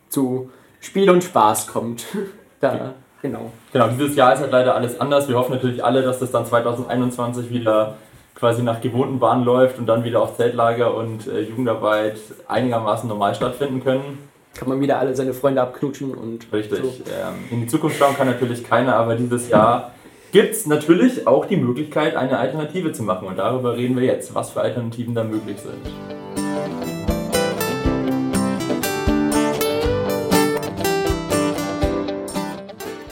[0.10, 0.50] zu
[0.82, 2.06] Spiel und Spaß kommt.
[2.60, 3.52] da, genau.
[3.72, 5.28] Genau, dieses Jahr ist halt leider alles anders.
[5.28, 7.96] Wir hoffen natürlich alle, dass das dann 2021 wieder
[8.40, 13.36] quasi nach gewohnten Bahnen läuft und dann wieder auch Zeltlager und äh, Jugendarbeit einigermaßen normal
[13.36, 14.20] stattfinden können.
[14.56, 16.80] Kann man wieder alle seine Freunde abknutschen und Richtig.
[16.80, 16.88] so.
[16.88, 19.92] Ähm, in die Zukunft schauen kann natürlich keiner, aber dieses Jahr
[20.32, 23.28] gibt es natürlich auch die Möglichkeit, eine Alternative zu machen.
[23.28, 26.19] Und darüber reden wir jetzt, was für Alternativen da möglich sind.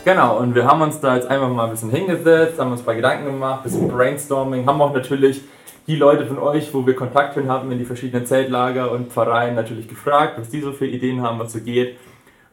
[0.07, 2.85] Genau, und wir haben uns da jetzt einfach mal ein bisschen hingesetzt, haben uns ein
[2.85, 5.41] paar Gedanken gemacht, ein bisschen Brainstorming, haben auch natürlich
[5.85, 9.53] die Leute von euch, wo wir Kontakt hin hatten in die verschiedenen Zeltlager und Pfarreien
[9.53, 11.97] natürlich gefragt, was die so für Ideen haben, was so geht.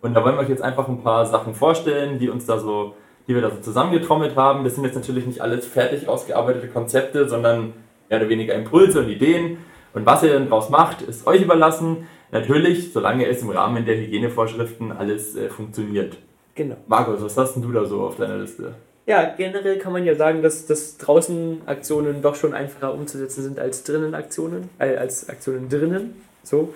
[0.02, 2.96] Und da wollen wir euch jetzt einfach ein paar Sachen vorstellen, die uns da so,
[3.28, 4.64] die wir da so zusammengetrommelt haben.
[4.64, 7.72] Das sind jetzt natürlich nicht alles fertig ausgearbeitete Konzepte, sondern
[8.10, 9.58] mehr oder weniger Impulse und Ideen.
[9.92, 12.08] Und was ihr dann draus macht, ist euch überlassen.
[12.32, 16.16] Natürlich, solange es im Rahmen der Hygienevorschriften alles äh, funktioniert.
[16.54, 16.76] Genau.
[16.86, 18.74] Markus, was hast denn du da so auf deiner Liste?
[19.06, 23.58] Ja, generell kann man ja sagen, dass, dass draußen Aktionen doch schon einfacher umzusetzen sind
[23.58, 26.22] als drinnen Aktionen, äh, als Aktionen drinnen.
[26.42, 26.72] So.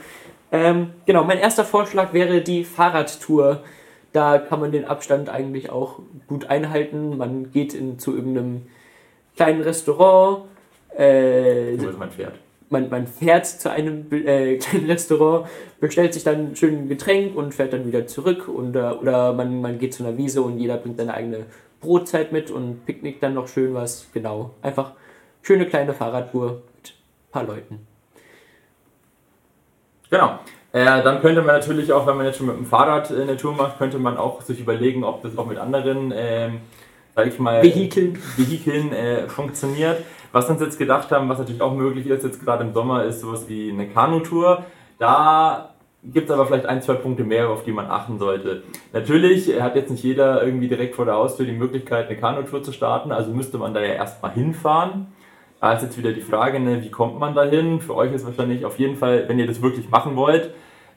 [0.52, 3.62] Ähm, genau, mein erster Vorschlag wäre die Fahrradtour.
[4.12, 7.16] Da kann man den Abstand eigentlich auch gut einhalten.
[7.16, 8.62] Man geht in, zu irgendeinem
[9.36, 10.44] kleinen Restaurant,
[10.96, 12.34] äh, bist mein Pferd.
[12.70, 15.48] Man, man fährt zu einem äh, kleinen Restaurant,
[15.80, 18.48] bestellt sich dann schön ein Getränk und fährt dann wieder zurück.
[18.48, 21.46] Und, äh, oder man, man geht zu einer Wiese und jeder bringt seine eigene
[21.80, 24.08] Brotzeit mit und picknickt dann noch schön was.
[24.12, 24.50] Genau.
[24.62, 24.92] Einfach
[25.42, 27.86] schöne kleine Fahrradtour mit ein paar Leuten.
[30.10, 30.38] Genau.
[30.72, 33.36] Äh, dann könnte man natürlich auch, wenn man jetzt schon mit dem Fahrrad äh, eine
[33.36, 36.60] Tour macht, könnte man auch sich überlegen, ob das auch mit anderen, ähm,
[37.14, 38.18] sag ich mal, Vehikeln.
[38.36, 40.04] Vehikeln äh, funktioniert.
[40.32, 43.04] Was wir uns jetzt gedacht haben, was natürlich auch möglich ist, jetzt gerade im Sommer,
[43.04, 44.64] ist sowas wie eine Kanutour.
[44.98, 45.70] Da
[46.04, 48.62] gibt es aber vielleicht ein, zwei Punkte mehr, auf die man achten sollte.
[48.92, 52.72] Natürlich hat jetzt nicht jeder irgendwie direkt vor der Haustür die Möglichkeit, eine Kanutour zu
[52.72, 55.08] starten, also müsste man da ja erstmal hinfahren.
[55.60, 57.80] Da ist jetzt wieder die Frage, ne, wie kommt man da hin?
[57.80, 60.52] Für euch ist wahrscheinlich auf jeden Fall, wenn ihr das wirklich machen wollt,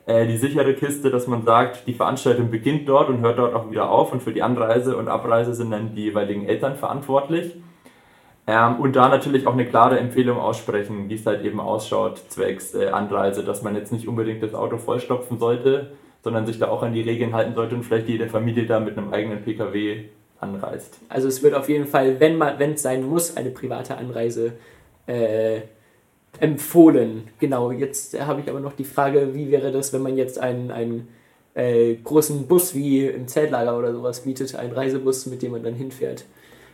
[0.05, 3.71] äh, die sichere Kiste, dass man sagt, die Veranstaltung beginnt dort und hört dort auch
[3.71, 7.55] wieder auf und für die Anreise und Abreise sind dann die jeweiligen Eltern verantwortlich.
[8.47, 12.73] Ähm, und da natürlich auch eine klare Empfehlung aussprechen, wie es halt eben ausschaut, zwecks
[12.73, 15.91] äh, Anreise, dass man jetzt nicht unbedingt das Auto vollstopfen sollte,
[16.23, 18.97] sondern sich da auch an die Regeln halten sollte und vielleicht jede Familie da mit
[18.97, 20.05] einem eigenen Pkw
[20.39, 20.97] anreist.
[21.09, 24.53] Also es wird auf jeden Fall, wenn es sein muss, eine private Anreise
[25.05, 25.61] äh,
[26.39, 27.27] empfohlen.
[27.39, 30.71] Genau, jetzt habe ich aber noch die Frage, wie wäre das, wenn man jetzt einen,
[30.71, 31.07] einen
[31.53, 35.75] äh, großen Bus wie im Zeltlager oder sowas mietet, einen Reisebus, mit dem man dann
[35.75, 36.25] hinfährt.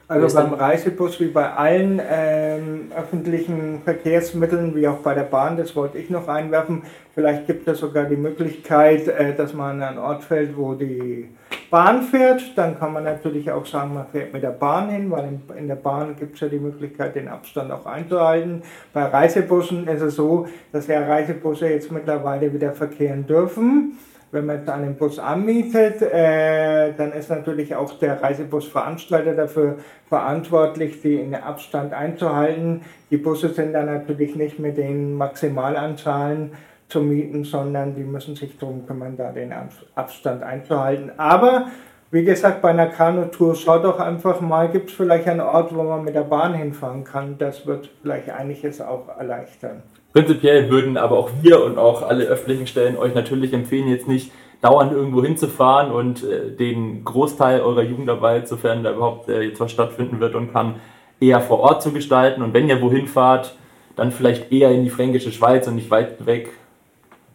[0.10, 5.76] Also beim Reisebus wie bei allen ähm, öffentlichen Verkehrsmitteln, wie auch bei der Bahn, das
[5.76, 6.84] wollte ich noch einwerfen.
[7.14, 11.28] Vielleicht gibt es sogar die Möglichkeit, äh, dass man an einen Ort fährt, wo die
[11.70, 12.58] Bahn fährt.
[12.58, 15.68] Dann kann man natürlich auch sagen, man fährt mit der Bahn hin, weil in, in
[15.68, 18.62] der Bahn gibt es ja die Möglichkeit, den Abstand auch einzuhalten.
[18.94, 23.98] Bei Reisebussen ist es so, dass ja Reisebusse jetzt mittlerweile wieder verkehren dürfen.
[24.32, 29.78] Wenn man jetzt einen Bus anmietet, äh, dann ist natürlich auch der Reisebusveranstalter dafür
[30.10, 32.82] verantwortlich, den Abstand einzuhalten.
[33.10, 36.52] Die Busse sind dann natürlich nicht mit den Maximalanzahlen
[36.90, 39.54] zu mieten, sondern die müssen sich darum kümmern, da den
[39.96, 41.12] Abstand einzuhalten.
[41.18, 41.68] Aber
[42.12, 45.84] wie gesagt, bei einer Kanutour, schau doch einfach mal, gibt es vielleicht einen Ort, wo
[45.84, 47.38] man mit der Bahn hinfahren kann.
[47.38, 49.84] Das wird vielleicht einiges auch erleichtern.
[50.18, 54.32] Prinzipiell würden aber auch wir und auch alle öffentlichen Stellen euch natürlich empfehlen, jetzt nicht
[54.62, 59.72] dauernd irgendwo hinzufahren und äh, den Großteil eurer Jugendarbeit, sofern da überhaupt äh, jetzt was
[59.72, 60.78] stattfinden wird und kann,
[61.20, 62.42] eher vor Ort zu gestalten.
[62.42, 63.54] Und wenn ihr wohin fahrt,
[63.96, 66.50] dann vielleicht eher in die fränkische Schweiz und nicht weit weg,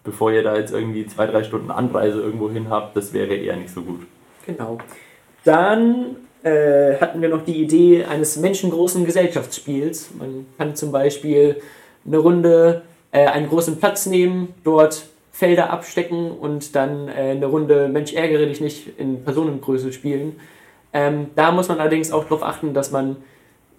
[0.02, 2.96] bevor ihr da jetzt irgendwie zwei, drei Stunden Anreise irgendwo hin habt.
[2.96, 4.00] Das wäre eher nicht so gut.
[4.44, 4.78] Genau.
[5.44, 10.10] Dann äh, hatten wir noch die Idee eines menschengroßen Gesellschaftsspiels.
[10.18, 11.62] Man kann zum Beispiel
[12.06, 17.88] eine Runde äh, einen großen Platz nehmen, dort Felder abstecken und dann äh, eine Runde
[17.88, 20.36] Mensch ärgere dich nicht in Personengröße spielen.
[20.92, 23.16] Ähm, da muss man allerdings auch darauf achten, dass man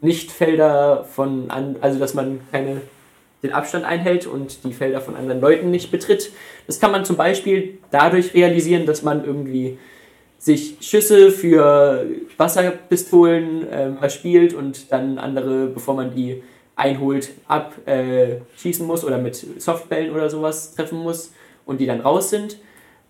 [0.02, 2.82] nicht Felder von, an, also dass man keine,
[3.44, 6.32] den Abstand einhält und die Felder von anderen Leuten nicht betritt.
[6.66, 9.78] Das kann man zum Beispiel dadurch realisieren, dass man irgendwie
[10.40, 12.06] sich Schüsse für
[12.36, 16.44] Wasserpistolen äh, erspielt und dann andere, bevor man die
[16.76, 21.34] einholt, abschießen äh, muss oder mit Softbällen oder sowas treffen muss
[21.66, 22.58] und die dann raus sind.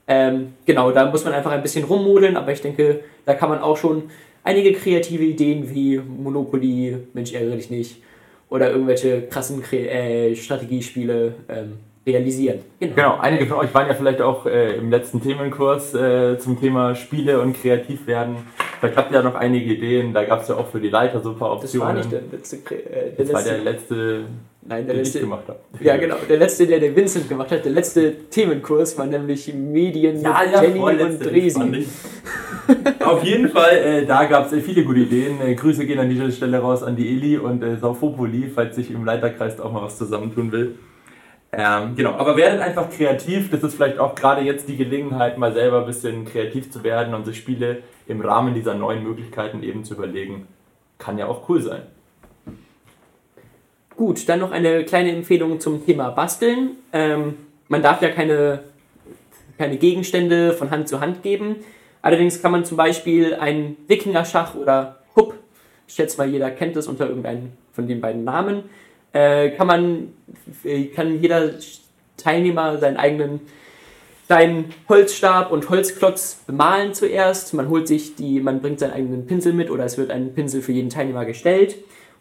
[0.08, 3.60] Ähm, genau, da muss man einfach ein bisschen rummodeln, aber ich denke, da kann man
[3.60, 4.04] auch schon
[4.44, 8.02] einige kreative Ideen wie Monopoly, Mensch ärgere dich nicht
[8.50, 12.60] oder irgendwelche krassen äh, Strategiespiele ähm, realisieren.
[12.80, 12.94] Genau.
[12.96, 13.18] genau.
[13.20, 17.40] einige von euch waren ja vielleicht auch äh, im letzten Themenkurs äh, zum Thema Spiele
[17.42, 18.38] und kreativ werden.
[18.84, 21.20] Vielleicht habt ihr ja noch einige Ideen, da gab es ja auch für die Leiter
[21.20, 21.64] paar Optionen.
[21.64, 22.58] Das war nicht der letzte.
[22.58, 24.26] Äh, der das letzte, war der letzte,
[24.62, 25.60] Nein, der den letzte, ich gemacht habe.
[25.80, 26.16] Ja, genau.
[26.28, 27.64] Der letzte, der der Vincent gemacht hat.
[27.64, 31.88] Der letzte Themenkurs war nämlich Medien ja, mit ja, Jenny und Dresi.
[33.06, 35.40] Auf jeden Fall, äh, da gab es äh, viele gute Ideen.
[35.40, 38.92] Äh, Grüße gehen an dieser Stelle raus an die Eli und äh, Saufopoli, falls sich
[38.92, 40.76] im Leiterkreis auch mal was zusammentun will.
[41.56, 43.52] Ähm, genau, aber werdet einfach kreativ.
[43.52, 47.14] Das ist vielleicht auch gerade jetzt die Gelegenheit, mal selber ein bisschen kreativ zu werden
[47.14, 50.48] und sich Spiele im Rahmen dieser neuen Möglichkeiten eben zu überlegen.
[50.98, 51.84] Kann ja auch cool sein.
[53.96, 56.72] Gut, dann noch eine kleine Empfehlung zum Thema Basteln.
[56.92, 57.36] Ähm,
[57.68, 58.64] man darf ja keine,
[59.60, 61.58] keine Gegenstände von Hand zu Hand geben.
[62.02, 65.36] Allerdings kann man zum Beispiel ein Wikinger-Schach oder Hupp,
[65.88, 68.64] ich schätze mal, jeder kennt es unter irgendeinem von den beiden Namen,
[69.14, 70.14] äh, kann man,
[70.64, 71.52] äh, kann jeder
[72.18, 73.42] Teilnehmer seinen eigenen
[74.28, 77.54] seinen Holzstab und Holzklotz bemalen zuerst.
[77.54, 80.62] Man holt sich die, man bringt seinen eigenen Pinsel mit oder es wird ein Pinsel
[80.62, 81.76] für jeden Teilnehmer gestellt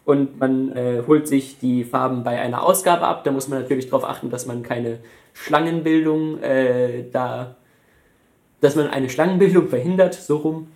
[0.04, 3.24] und man äh, holt sich die Farben bei einer Ausgabe ab.
[3.24, 4.98] Da muss man natürlich darauf achten, dass man keine
[5.32, 7.56] Schlangenbildung äh, da,
[8.60, 10.68] dass man eine Schlangenbildung verhindert, so rum.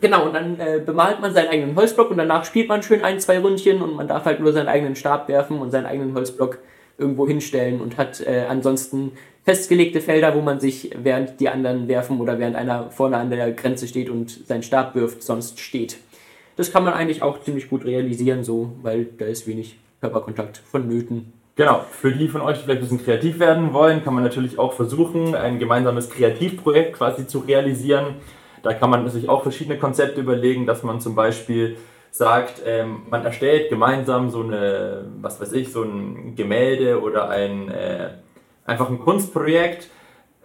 [0.00, 3.20] Genau, und dann äh, bemalt man seinen eigenen Holzblock und danach spielt man schön ein,
[3.20, 6.58] zwei Ründchen und man darf halt nur seinen eigenen Stab werfen und seinen eigenen Holzblock
[6.96, 9.12] irgendwo hinstellen und hat äh, ansonsten
[9.44, 13.52] festgelegte Felder, wo man sich während die anderen werfen oder während einer vorne an der
[13.52, 15.98] Grenze steht und seinen Stab wirft, sonst steht.
[16.56, 21.32] Das kann man eigentlich auch ziemlich gut realisieren, so, weil da ist wenig Körperkontakt vonnöten.
[21.56, 24.58] Genau, für die von euch, die vielleicht ein bisschen kreativ werden wollen, kann man natürlich
[24.58, 28.16] auch versuchen, ein gemeinsames Kreativprojekt quasi zu realisieren
[28.62, 31.76] da kann man sich auch verschiedene Konzepte überlegen, dass man zum Beispiel
[32.10, 37.70] sagt, ähm, man erstellt gemeinsam so eine, was weiß ich, so ein Gemälde oder ein
[37.70, 38.10] äh,
[38.64, 39.88] einfach ein Kunstprojekt.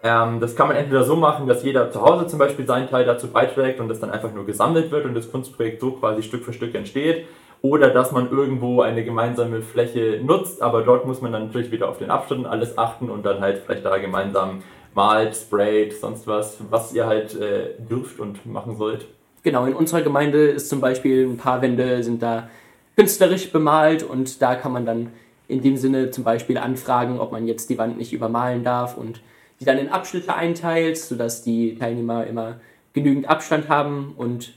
[0.04, 3.06] Ähm, das kann man entweder so machen, dass jeder zu Hause zum Beispiel seinen Teil
[3.06, 6.44] dazu beiträgt und das dann einfach nur gesammelt wird und das Kunstprojekt so quasi Stück
[6.44, 7.26] für Stück entsteht.
[7.62, 11.90] Oder dass man irgendwo eine gemeinsame Fläche nutzt, aber dort muss man dann natürlich wieder
[11.90, 14.62] auf den Abstand alles achten und dann halt vielleicht da gemeinsam
[14.96, 19.06] malt, sprayt, sonst was, was ihr halt äh, dürft und machen sollt.
[19.44, 22.50] Genau, in unserer Gemeinde ist zum Beispiel ein paar Wände sind da
[22.96, 25.12] künstlerisch bemalt und da kann man dann
[25.48, 29.22] in dem Sinne zum Beispiel anfragen, ob man jetzt die Wand nicht übermalen darf und
[29.60, 32.60] die dann in Abschnitte einteilt, sodass die Teilnehmer immer
[32.94, 34.54] genügend Abstand haben und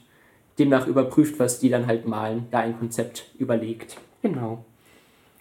[0.59, 3.97] demnach überprüft, was die dann halt malen, da ein Konzept überlegt.
[4.23, 4.65] Genau.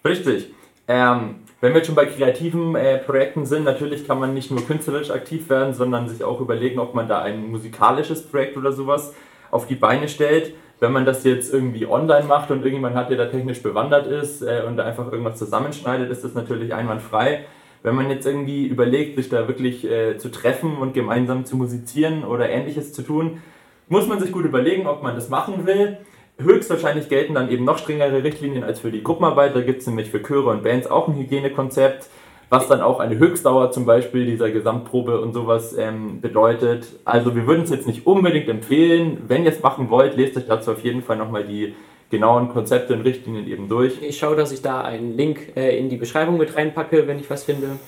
[0.04, 0.50] Richtig.
[0.86, 5.10] Ähm, wenn wir schon bei kreativen äh, Projekten sind, natürlich kann man nicht nur künstlerisch
[5.10, 9.14] aktiv werden, sondern sich auch überlegen, ob man da ein musikalisches Projekt oder sowas
[9.50, 10.54] auf die Beine stellt.
[10.78, 14.42] Wenn man das jetzt irgendwie online macht und irgendjemand hat, der da technisch bewandert ist
[14.42, 17.44] äh, und da einfach irgendwas zusammenschneidet, ist das natürlich einwandfrei.
[17.82, 22.24] Wenn man jetzt irgendwie überlegt, sich da wirklich äh, zu treffen und gemeinsam zu musizieren
[22.24, 23.42] oder ähnliches zu tun,
[23.88, 25.98] muss man sich gut überlegen, ob man das machen will.
[26.40, 29.56] Höchstwahrscheinlich gelten dann eben noch strengere Richtlinien als für die Gruppenarbeit.
[29.56, 32.08] Da gibt es nämlich für Chöre und Bands auch ein Hygienekonzept.
[32.50, 36.86] was dann auch eine Höchstdauer zum Beispiel dieser Gesamtprobe und sowas ähm, bedeutet.
[37.04, 39.24] Also wir würden es jetzt nicht unbedingt empfehlen.
[39.28, 41.74] Wenn ihr es machen wollt, lest euch dazu auf jeden Fall nochmal die
[42.10, 44.00] genauen Konzepte und Richtlinien eben durch.
[44.00, 47.28] Ich schaue, dass ich da einen Link äh, in die Beschreibung mit reinpacke, wenn ich
[47.28, 47.78] was finde.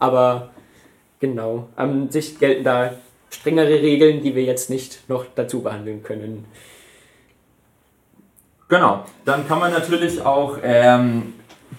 [0.00, 0.50] Aber
[1.20, 2.94] genau, an sich gelten da
[3.30, 6.44] strengere Regeln, die wir jetzt nicht noch dazu behandeln können.
[8.68, 11.32] Genau, dann kann man natürlich auch ähm,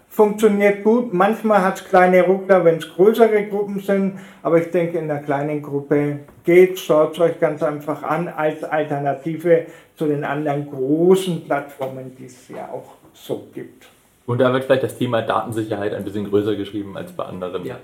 [0.09, 1.13] funktioniert gut.
[1.13, 5.21] Manchmal hat es kleine Ruckler, wenn es größere Gruppen sind, aber ich denke, in einer
[5.21, 11.43] kleinen Gruppe geht, schaut es euch ganz einfach an als Alternative zu den anderen großen
[11.43, 13.87] Plattformen, die es ja auch so gibt.
[14.25, 17.65] Und da wird vielleicht das Thema Datensicherheit ein bisschen größer geschrieben als bei anderen.
[17.65, 17.77] Ja.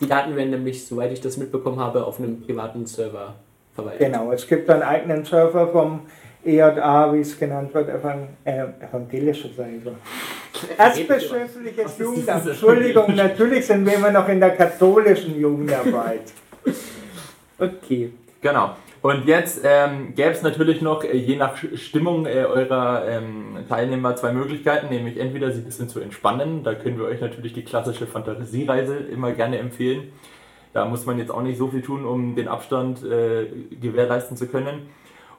[0.00, 3.34] Die Daten werden nämlich, soweit ich das mitbekommen habe, auf einem privaten Server
[3.74, 4.00] verwaltet.
[4.00, 6.00] Genau, es gibt einen eigenen Server vom
[6.44, 9.94] EJA, wie es genannt wird, evang evangelische Seite.
[10.76, 12.46] Erzbischöfliches Jugendamt.
[12.46, 16.32] Entschuldigung, natürlich sind wir immer noch in der katholischen Jugendarbeit.
[17.62, 18.10] Okay.
[18.40, 18.74] Genau.
[19.02, 24.14] Und jetzt ähm, gäbe es natürlich noch, äh, je nach Stimmung äh, eurer ähm, Teilnehmer,
[24.16, 27.64] zwei Möglichkeiten, nämlich entweder sie ein bisschen zu entspannen, da können wir euch natürlich die
[27.64, 30.12] klassische Fantasiereise immer gerne empfehlen.
[30.72, 33.46] Da muss man jetzt auch nicht so viel tun, um den Abstand äh,
[33.80, 34.88] gewährleisten zu können.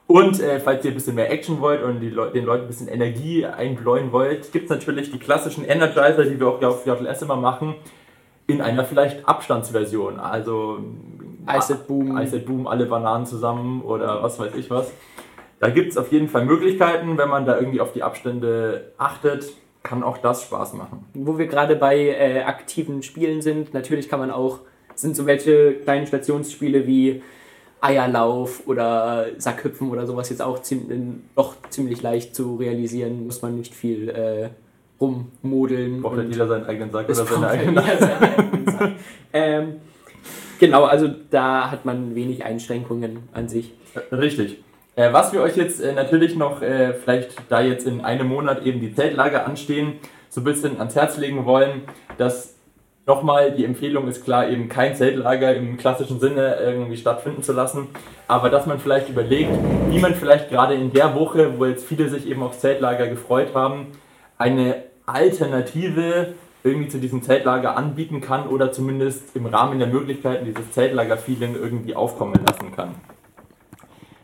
[0.06, 2.88] Und äh, falls ihr ein bisschen mehr Action wollt und Le den Leuten ein bisschen
[2.88, 7.36] Energie einbläuen wollt, gibt es natürlich die klassischen Energizer, die wir auch auf JLS immer
[7.36, 7.76] machen,
[8.46, 10.20] in einer vielleicht Abstandsversion.
[10.20, 10.80] Also
[11.46, 12.18] Iced Boom.
[12.18, 14.92] Iced Boom, alle Bananen zusammen oder was weiß ich was.
[15.60, 19.52] Da gibt es auf jeden Fall Möglichkeiten, wenn man da irgendwie auf die Abstände achtet,
[19.82, 21.06] kann auch das Spaß machen.
[21.14, 24.58] Wo wir gerade bei äh, aktiven Spielen sind, natürlich kann man auch,
[24.94, 27.22] sind so welche kleinen Stationsspiele wie
[27.82, 31.00] Eierlauf oder Sackhüpfen oder sowas jetzt auch ziemlich,
[31.34, 34.50] doch ziemlich leicht zu realisieren, muss man nicht viel äh,
[35.00, 36.00] rummodeln.
[36.00, 38.92] Braucht halt jeder seinen eigenen Sack oder seine eigene jeder seinen eigenen Sack.
[39.32, 39.72] ähm,
[40.60, 43.72] genau, also da hat man wenig Einschränkungen an sich.
[44.12, 44.62] Richtig.
[44.94, 48.64] Äh, was wir euch jetzt äh, natürlich noch, äh, vielleicht da jetzt in einem Monat
[48.64, 49.94] eben die Zeltlager anstehen,
[50.28, 51.82] so ein bisschen ans Herz legen wollen,
[52.16, 52.51] dass
[53.06, 57.88] nochmal die Empfehlung ist klar, eben kein Zeltlager im klassischen Sinne irgendwie stattfinden zu lassen,
[58.28, 59.50] aber dass man vielleicht überlegt,
[59.90, 63.54] wie man vielleicht gerade in der Woche, wo jetzt viele sich eben auf Zeltlager gefreut
[63.54, 63.88] haben,
[64.38, 66.34] eine Alternative
[66.64, 71.96] irgendwie zu diesem Zeltlager anbieten kann oder zumindest im Rahmen der Möglichkeiten dieses Zeltlager-Feeling irgendwie
[71.96, 72.94] aufkommen lassen kann.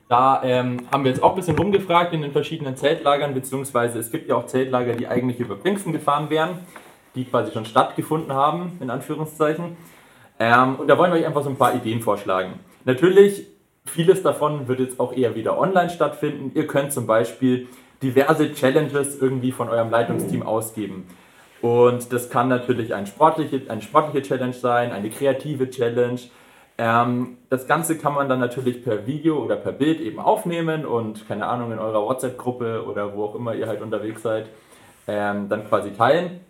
[0.09, 4.11] Da ähm, haben wir jetzt auch ein bisschen rumgefragt in den verschiedenen Zeltlagern, beziehungsweise es
[4.11, 6.61] gibt ja auch Zeltlager, die eigentlich über Pfingsten gefahren wären,
[7.15, 9.77] die quasi schon stattgefunden haben, in Anführungszeichen.
[10.39, 12.61] Ähm, und da wollen wir euch einfach so ein paar Ideen vorschlagen.
[12.85, 13.47] Natürlich,
[13.87, 16.53] vieles davon wird jetzt auch eher wieder online stattfinden.
[16.55, 17.69] Ihr könnt zum Beispiel
[18.03, 21.09] diverse Challenges irgendwie von eurem Leitungsteam ausgeben.
[21.61, 26.21] Und das kann natürlich ein sportliche, eine sportliche Challenge sein, eine kreative Challenge.
[26.81, 31.27] Ähm, das Ganze kann man dann natürlich per Video oder per Bild eben aufnehmen und
[31.27, 34.47] keine Ahnung in eurer WhatsApp-Gruppe oder wo auch immer ihr halt unterwegs seid,
[35.09, 36.41] ähm, dann quasi teilen.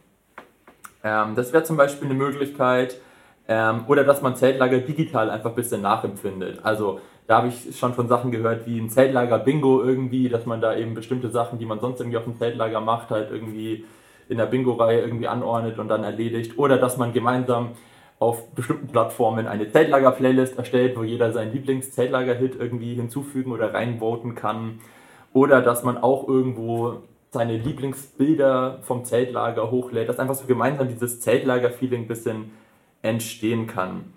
[1.05, 3.01] Ähm, das wäre zum Beispiel eine Möglichkeit.
[3.49, 6.61] Ähm, oder dass man Zeltlager digital einfach ein bisschen nachempfindet.
[6.65, 10.77] Also da habe ich schon von Sachen gehört wie ein Zeltlager-Bingo irgendwie, dass man da
[10.77, 13.85] eben bestimmte Sachen, die man sonst irgendwie auf dem Zeltlager macht, halt irgendwie
[14.29, 16.59] in der Bingo-Reihe irgendwie anordnet und dann erledigt.
[16.59, 17.71] Oder dass man gemeinsam
[18.19, 24.81] auf bestimmten Plattformen eine Zeltlager-Playlist erstellt, wo jeder seinen Lieblings-Zeltlager-Hit irgendwie hinzufügen oder reinvoten kann.
[25.33, 27.03] Oder dass man auch irgendwo
[27.39, 32.51] seine Lieblingsbilder vom Zeltlager hochlädt, dass einfach so gemeinsam dieses Zeltlager-Feeling ein bisschen
[33.01, 34.13] entstehen kann.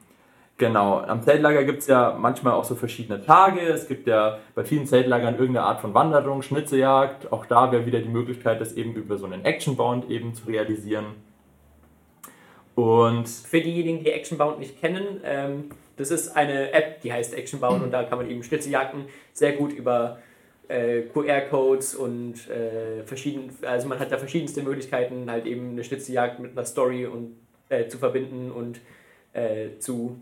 [0.58, 3.62] Genau, am Zeltlager gibt es ja manchmal auch so verschiedene Tage.
[3.62, 7.32] Es gibt ja bei vielen Zeltlagern irgendeine Art von Wanderung, Schnitzejagd.
[7.32, 11.06] Auch da wäre wieder die Möglichkeit, das eben über so einen Actionbound eben zu realisieren.
[12.74, 17.84] Und für diejenigen, die Actionbound nicht kennen, ähm, das ist eine App, die heißt Actionbound
[17.84, 20.18] und da kann man eben Schnitzejagden sehr gut über
[20.72, 26.40] äh, QR-Codes und äh, verschieden, also man hat da verschiedenste Möglichkeiten, halt eben eine Schnitzejagd
[26.40, 27.36] mit einer Story und
[27.70, 28.80] äh, zu verbinden und
[29.34, 30.22] äh, zu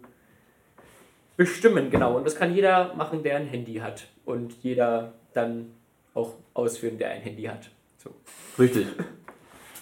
[1.37, 2.17] bestimmen, genau.
[2.17, 5.71] Und das kann jeder machen, der ein Handy hat und jeder dann
[6.13, 7.69] auch ausführen, der ein Handy hat.
[7.97, 8.09] So.
[8.57, 8.87] Richtig.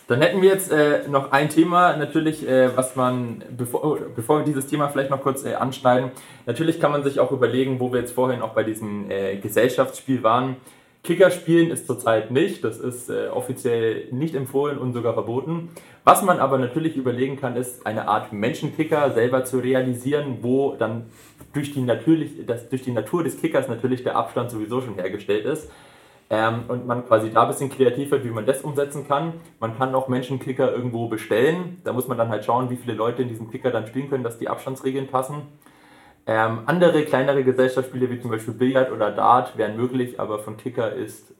[0.07, 4.45] Dann hätten wir jetzt äh, noch ein Thema, natürlich, äh, was man, bevor, bevor wir
[4.45, 6.11] dieses Thema vielleicht noch kurz äh, anschneiden,
[6.45, 10.23] natürlich kann man sich auch überlegen, wo wir jetzt vorhin auch bei diesem äh, Gesellschaftsspiel
[10.23, 10.55] waren.
[11.03, 15.69] Kicker spielen ist zurzeit nicht, das ist äh, offiziell nicht empfohlen und sogar verboten.
[16.05, 21.07] Was man aber natürlich überlegen kann, ist eine Art Menschenkicker selber zu realisieren, wo dann
[21.53, 25.45] durch die, natürlich, das, durch die Natur des Kickers natürlich der Abstand sowieso schon hergestellt
[25.45, 25.69] ist.
[26.29, 29.33] Ähm, und man quasi da ein bisschen kreativ wird, wie man das umsetzen kann.
[29.59, 31.81] Man kann auch Menschenkicker irgendwo bestellen.
[31.85, 34.25] Da muss man dann halt schauen, wie viele Leute in diesem Kicker dann spielen können,
[34.25, 35.43] dass die Abstandsregeln passen.
[36.25, 40.91] Ähm, andere kleinere Gesellschaftsspiele wie zum Beispiel Billard oder Dart wären möglich, aber von Kicker
[40.91, 41.33] ist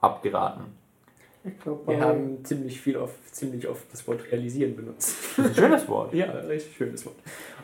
[0.00, 0.64] abgeraten.
[1.44, 5.14] Ich glaub, Wir haben ziemlich viel oft, ziemlich oft das Wort realisieren benutzt.
[5.36, 6.14] Das ist ein schönes Wort.
[6.14, 7.16] ja, richtig schönes Wort.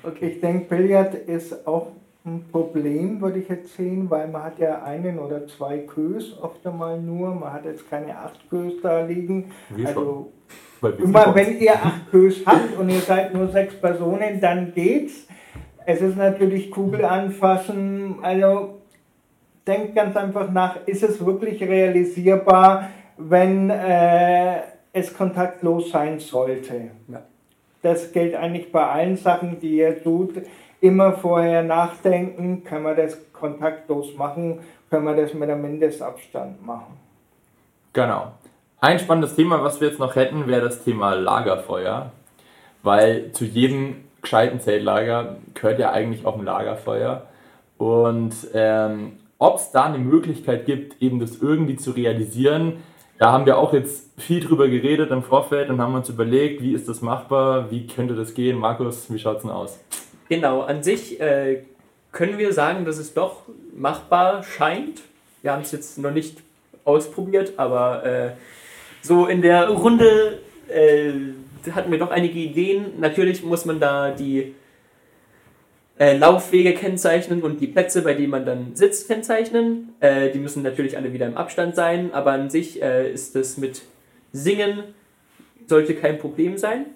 [0.02, 0.28] Okay.
[0.28, 1.88] Ich denke, Billard ist auch
[2.24, 6.64] ein Problem, würde ich jetzt sehen, weil man hat ja einen oder zwei Kös oft
[6.66, 7.34] einmal nur.
[7.34, 9.50] Man hat jetzt keine acht Kös da liegen.
[9.70, 10.30] Wie also
[10.98, 15.26] immer wenn ihr acht Kös habt und ihr seid nur sechs Personen, dann geht's.
[15.84, 18.16] Es ist natürlich Kugel anfassen.
[18.22, 18.82] Also
[19.66, 24.60] denkt ganz einfach nach, ist es wirklich realisierbar, wenn äh,
[24.92, 26.90] es kontaktlos sein sollte?
[27.08, 27.22] Ja.
[27.82, 30.34] Das gilt eigentlich bei allen Sachen, die ihr tut
[30.82, 34.58] immer vorher nachdenken, können wir das kontaktlos machen,
[34.90, 36.98] können wir das mit einem Mindestabstand machen.
[37.92, 38.32] Genau.
[38.80, 42.10] Ein spannendes Thema, was wir jetzt noch hätten, wäre das Thema Lagerfeuer,
[42.82, 47.28] weil zu jedem gescheiten Zeltlager gehört ja eigentlich auch ein Lagerfeuer.
[47.78, 52.78] Und ähm, ob es da eine Möglichkeit gibt, eben das irgendwie zu realisieren,
[53.18, 56.72] da haben wir auch jetzt viel drüber geredet im Vorfeld und haben uns überlegt, wie
[56.72, 58.58] ist das machbar, wie könnte das gehen.
[58.58, 59.78] Markus, wie schaut es denn aus?
[60.28, 61.62] Genau, an sich äh,
[62.10, 63.42] können wir sagen, dass es doch
[63.74, 65.02] machbar scheint.
[65.42, 66.38] Wir haben es jetzt noch nicht
[66.84, 68.30] ausprobiert, aber äh,
[69.02, 71.12] so in der Runde äh,
[71.72, 73.00] hatten wir doch einige Ideen.
[73.00, 74.54] Natürlich muss man da die
[75.98, 79.94] äh, Laufwege kennzeichnen und die Plätze, bei denen man dann sitzt, kennzeichnen.
[80.00, 83.56] Äh, die müssen natürlich alle wieder im Abstand sein, aber an sich äh, ist das
[83.56, 83.82] mit
[84.32, 84.82] Singen
[85.66, 86.86] sollte kein Problem sein.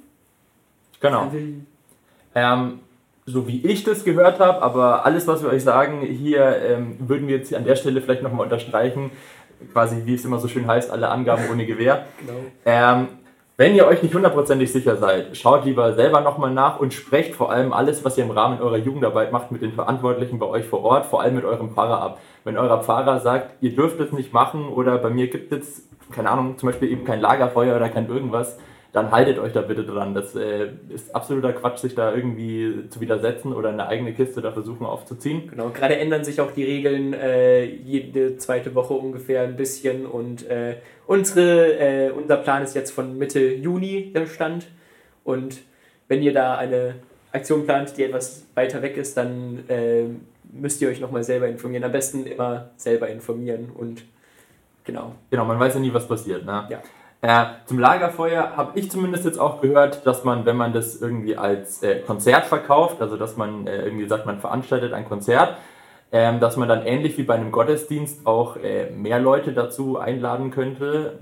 [1.00, 1.30] Genau.
[2.34, 2.80] Ähm,
[3.26, 7.26] so wie ich das gehört habe, aber alles, was wir euch sagen, hier ähm, würden
[7.26, 9.10] wir jetzt an der Stelle vielleicht nochmal unterstreichen,
[9.72, 12.06] quasi wie es immer so schön heißt, alle Angaben ohne Gewehr.
[12.20, 12.38] Genau.
[12.64, 13.08] Ähm,
[13.58, 17.50] wenn ihr euch nicht hundertprozentig sicher seid, schaut lieber selber nochmal nach und sprecht vor
[17.50, 20.84] allem alles, was ihr im Rahmen eurer Jugendarbeit macht, mit den Verantwortlichen bei euch vor
[20.84, 22.20] Ort, vor allem mit eurem Pfarrer ab.
[22.44, 26.30] Wenn euer Pfarrer sagt, ihr dürft es nicht machen oder bei mir gibt es, keine
[26.30, 28.58] Ahnung, zum Beispiel eben kein Lagerfeuer oder kein irgendwas,
[28.96, 30.14] dann haltet euch da bitte dran.
[30.14, 34.52] Das äh, ist absoluter Quatsch, sich da irgendwie zu widersetzen oder eine eigene Kiste da
[34.52, 35.50] versuchen aufzuziehen.
[35.50, 40.48] Genau, gerade ändern sich auch die Regeln äh, jede zweite Woche ungefähr ein bisschen und
[40.48, 40.76] äh,
[41.06, 44.66] unsere, äh, unser Plan ist jetzt von Mitte Juni der Stand
[45.24, 45.58] und
[46.08, 46.94] wenn ihr da eine
[47.32, 50.04] Aktion plant, die etwas weiter weg ist, dann äh,
[50.50, 51.84] müsst ihr euch nochmal selber informieren.
[51.84, 54.04] Am besten immer selber informieren und
[54.84, 55.16] genau.
[55.30, 56.46] Genau, man weiß ja nie, was passiert.
[56.46, 56.66] Ne?
[56.70, 56.80] Ja.
[57.22, 61.36] Äh, zum Lagerfeuer habe ich zumindest jetzt auch gehört, dass man, wenn man das irgendwie
[61.36, 65.56] als äh, Konzert verkauft, also dass man äh, irgendwie sagt, man veranstaltet ein Konzert,
[66.12, 70.50] ähm, dass man dann ähnlich wie bei einem Gottesdienst auch äh, mehr Leute dazu einladen
[70.50, 71.18] könnte.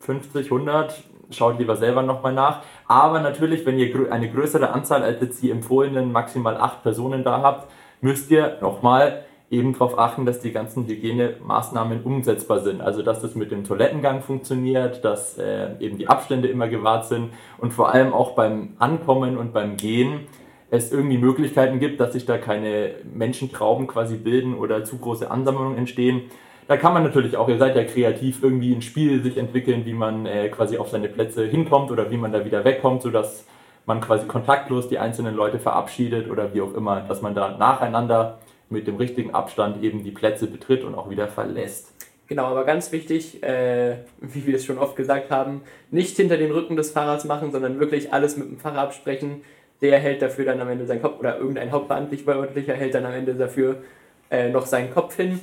[0.00, 2.62] 50, 100, schaut lieber selber nochmal nach.
[2.86, 7.42] Aber natürlich, wenn ihr eine größere Anzahl als jetzt die empfohlenen maximal acht Personen da
[7.42, 7.70] habt,
[8.00, 9.24] müsst ihr nochmal
[9.54, 12.80] eben darauf achten, dass die ganzen Hygienemaßnahmen umsetzbar sind.
[12.80, 17.30] Also dass das mit dem Toilettengang funktioniert, dass äh, eben die Abstände immer gewahrt sind
[17.58, 20.26] und vor allem auch beim Ankommen und beim Gehen
[20.70, 25.78] es irgendwie Möglichkeiten gibt, dass sich da keine Menschentrauben quasi bilden oder zu große Ansammlungen
[25.78, 26.22] entstehen.
[26.66, 29.92] Da kann man natürlich auch, ihr seid ja kreativ, irgendwie ein Spiel sich entwickeln, wie
[29.92, 33.46] man äh, quasi auf seine Plätze hinkommt oder wie man da wieder wegkommt, sodass
[33.86, 38.38] man quasi kontaktlos die einzelnen Leute verabschiedet oder wie auch immer, dass man da nacheinander
[38.70, 41.92] mit dem richtigen Abstand eben die Plätze betritt und auch wieder verlässt.
[42.26, 46.52] Genau, aber ganz wichtig, äh, wie wir es schon oft gesagt haben, nicht hinter den
[46.52, 49.42] Rücken des Fahrers machen, sondern wirklich alles mit dem Fahrer absprechen.
[49.82, 53.34] Der hält dafür dann am Ende seinen Kopf oder irgendein Hauptbeamtlicher hält dann am Ende
[53.34, 53.82] dafür
[54.30, 55.40] äh, noch seinen Kopf hin.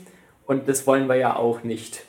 [0.47, 2.03] Und das wollen wir ja auch nicht.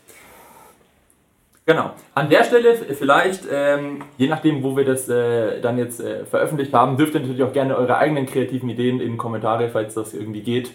[1.64, 1.92] Genau.
[2.14, 6.72] An der Stelle vielleicht, ähm, je nachdem, wo wir das äh, dann jetzt äh, veröffentlicht
[6.72, 10.40] haben, dürft ihr natürlich auch gerne eure eigenen kreativen Ideen in Kommentare, falls das irgendwie
[10.40, 10.72] geht,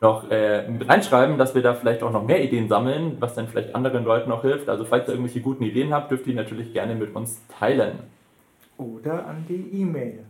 [0.00, 3.74] noch äh, reinschreiben, dass wir da vielleicht auch noch mehr Ideen sammeln, was dann vielleicht
[3.74, 4.68] anderen Leuten auch hilft.
[4.68, 7.98] Also falls ihr irgendwelche guten Ideen habt, dürft ihr natürlich gerne mit uns teilen.
[8.76, 10.20] Oder an die E-Mail.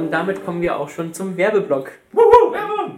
[0.00, 1.92] und damit kommen wir auch schon zum Werbeblock.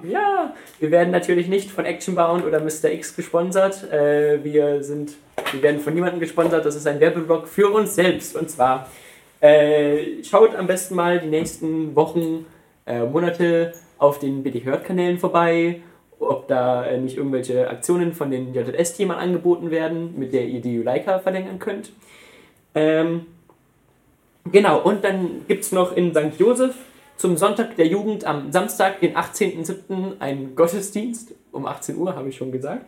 [0.04, 2.90] Ja, wir werden natürlich nicht von Actionbound oder Mr.
[2.92, 3.90] X gesponsert.
[3.92, 5.12] Äh, wir, sind,
[5.52, 6.64] wir werden von niemandem gesponsert.
[6.64, 8.36] Das ist ein Werbeblock für uns selbst.
[8.36, 8.88] Und zwar
[9.40, 12.46] äh, schaut am besten mal die nächsten Wochen,
[12.86, 15.82] äh, Monate auf den BD Hört-Kanälen vorbei,
[16.18, 20.78] ob da äh, nicht irgendwelche Aktionen von den JS-Teamern angeboten werden, mit der ihr die
[20.78, 21.92] Leica verlängern könnt.
[22.74, 23.26] Ähm,
[24.50, 26.38] genau, und dann gibt es noch in St.
[26.38, 26.74] Josef
[27.16, 30.20] zum Sonntag der Jugend am Samstag, den 18.07.
[30.20, 32.84] einen Gottesdienst um 18 Uhr, habe ich schon gesagt.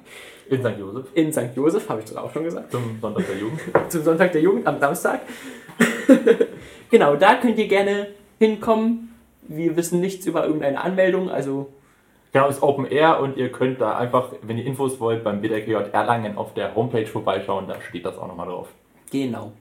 [0.49, 0.79] In St.
[0.79, 1.07] Josef.
[1.15, 1.55] In St.
[1.55, 2.73] Josef, habe ich das auch schon gesagt.
[2.73, 3.61] Zum Sonntag der Jugend.
[3.89, 5.21] Zum Sonntag der Jugend am Samstag.
[6.91, 8.09] genau, da könnt ihr gerne
[8.39, 9.15] hinkommen.
[9.43, 11.73] Wir wissen nichts über irgendeine Anmeldung, also
[12.33, 15.91] Genau, ist Open Air und ihr könnt da einfach, wenn ihr Infos wollt, beim BDKJ
[15.93, 18.69] Erlangen auf der Homepage vorbeischauen, da steht das auch nochmal drauf.
[19.11, 19.53] genau.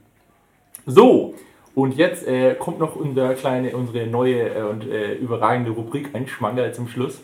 [0.87, 1.35] So,
[1.75, 6.27] und jetzt äh, kommt noch unser kleine, unsere neue äh, und äh, überragende Rubrik, ein
[6.27, 7.21] Schmangerl zum Schluss.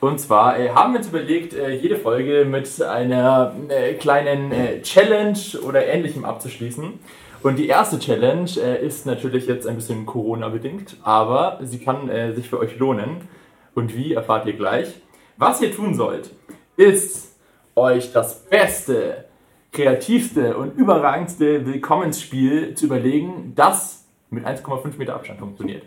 [0.00, 5.38] Und zwar äh, haben wir uns überlegt, äh, jede Folge mit einer äh, kleinen Challenge
[5.66, 6.98] oder ähnlichem abzuschließen.
[7.42, 8.50] Und die erste Challenge
[8.82, 13.28] ist natürlich jetzt ein bisschen Corona-bedingt, aber sie kann sich für euch lohnen.
[13.76, 14.88] Und wie erfahrt ihr gleich.
[15.36, 16.30] Was ihr tun sollt,
[16.76, 17.36] ist
[17.76, 19.26] euch das beste,
[19.72, 25.84] kreativste und überragendste Willkommensspiel zu überlegen, das mit 1,5 Meter Abstand funktioniert.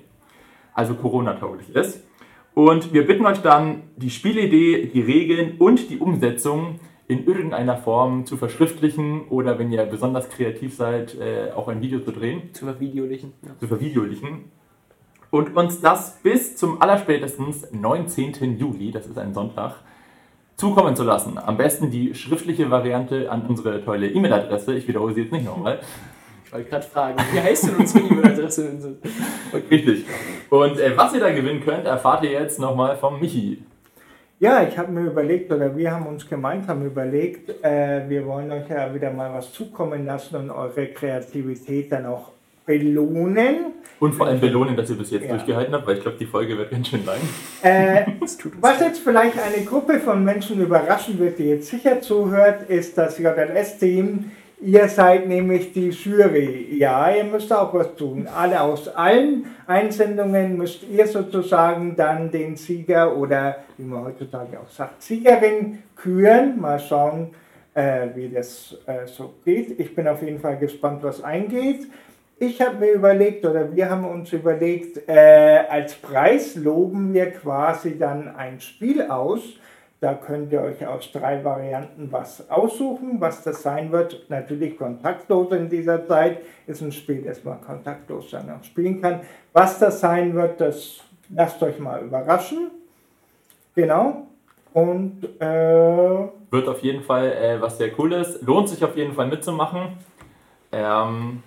[0.74, 2.04] Also Corona-tauglich ist.
[2.54, 8.26] Und wir bitten euch dann, die Spielidee, die Regeln und die Umsetzung in irgendeiner Form
[8.26, 12.66] zu verschriftlichen oder wenn ihr besonders kreativ seid, äh, auch ein Video zu drehen, Zu
[12.66, 13.34] vervideolichen.
[13.46, 13.58] Ja.
[13.58, 14.52] zu vervideolichen.
[15.30, 18.58] Und uns das bis zum allerspätestens 19.
[18.58, 19.76] Juli, das ist ein Sonntag,
[20.62, 21.40] zukommen zu lassen.
[21.40, 24.76] Am besten die schriftliche Variante an unsere tolle E-Mail-Adresse.
[24.76, 25.80] Ich wiederhole sie jetzt nicht nochmal.
[26.46, 28.96] Ich wollte gerade fragen, wie heißt denn unsere E-Mail-Adresse?
[29.72, 30.06] Richtig.
[30.52, 33.64] Und äh, was ihr da gewinnen könnt, erfahrt ihr jetzt nochmal vom Michi.
[34.40, 38.70] Ja, ich habe mir überlegt, oder wir haben uns gemeinsam überlegt, äh, wir wollen euch
[38.70, 42.34] ja wieder mal was zukommen lassen und eure Kreativität dann auch
[42.66, 43.74] belohnen.
[44.00, 45.30] Und vor allem belohnen, dass ihr bis jetzt Ja.
[45.36, 47.18] durchgehalten habt, weil ich glaube, die Folge wird ganz schön lang.
[47.62, 48.06] Äh,
[48.62, 53.20] was jetzt vielleicht eine Gruppe von Menschen überraschen wird, die jetzt sicher zuhört, ist das
[53.20, 54.32] JLS-Team.
[54.64, 56.78] Ihr seid nämlich die Jury.
[56.78, 58.28] Ja, ihr müsst auch was tun.
[58.28, 64.70] Alle aus allen Einsendungen müsst ihr sozusagen dann den Sieger oder, wie man heutzutage auch
[64.70, 66.62] sagt, Siegerin küren.
[66.62, 67.32] Mal schauen,
[67.74, 69.80] äh, wie das äh, so geht.
[69.80, 71.88] Ich bin auf jeden Fall gespannt, was eingeht.
[72.44, 78.00] Ich habe mir überlegt, oder wir haben uns überlegt, äh, als Preis loben wir quasi
[78.00, 79.42] dann ein Spiel aus.
[80.00, 84.28] Da könnt ihr euch aus drei Varianten was aussuchen, was das sein wird.
[84.30, 86.40] Natürlich kontaktlos in dieser Zeit.
[86.66, 89.20] Ist ein Spiel, das man kontaktlos dann auch spielen kann.
[89.54, 92.72] Was das sein wird, das lasst euch mal überraschen.
[93.76, 94.26] Genau.
[94.74, 98.42] Und äh, Wird auf jeden Fall äh, was sehr Cooles.
[98.42, 99.90] Lohnt sich auf jeden Fall mitzumachen.
[100.72, 101.44] Ähm,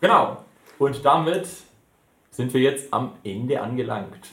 [0.00, 0.38] genau.
[0.78, 1.46] Und damit
[2.30, 4.28] sind wir jetzt am Ende angelangt.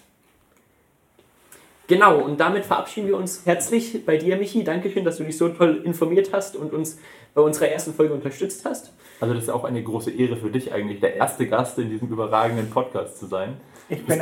[1.87, 4.63] Genau, und damit verabschieden wir uns herzlich bei dir, Michi.
[4.63, 6.99] Dankeschön, dass du dich so toll informiert hast und uns
[7.33, 8.91] bei unserer ersten Folge unterstützt hast.
[9.21, 12.09] Also das ist auch eine große Ehre für dich eigentlich, der erste Gast in diesem
[12.09, 13.55] überragenden Podcast zu sein.
[13.89, 14.21] ich bin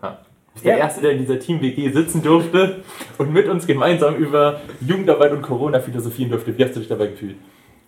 [0.00, 0.18] Ja.
[0.54, 0.84] bist der Ja.
[0.84, 2.84] Erste, der in dieser Team-WG sitzen durfte
[3.18, 6.56] und mit uns gemeinsam über Jugendarbeit und Corona philosophieren durfte.
[6.56, 7.36] Wie hast du dich dabei gefühlt?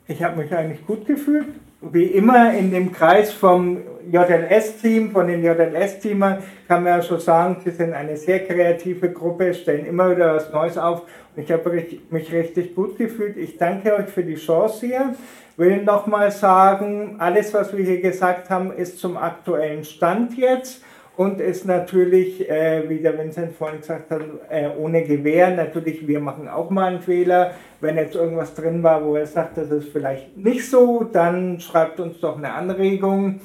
[0.08, 1.46] Ich habe mich eigentlich gut gefühlt.
[1.90, 3.78] Wie immer in dem Kreis vom
[4.08, 9.52] JLS-Team, von den JLS-Teamern, kann man ja schon sagen, sie sind eine sehr kreative Gruppe,
[9.52, 11.02] stellen immer wieder was Neues auf.
[11.34, 13.36] Und ich habe mich richtig gut gefühlt.
[13.36, 15.14] Ich danke euch für die Chance hier.
[15.56, 20.82] Will nochmal sagen, alles, was wir hier gesagt haben, ist zum aktuellen Stand jetzt
[21.16, 25.50] und ist natürlich, äh, wie der Vincent vorhin gesagt hat, äh, ohne Gewähr.
[25.50, 27.52] Natürlich, wir machen auch mal einen Fehler.
[27.80, 32.00] Wenn jetzt irgendwas drin war, wo er sagt, das ist vielleicht nicht so, dann schreibt
[32.00, 33.40] uns doch eine Anregung.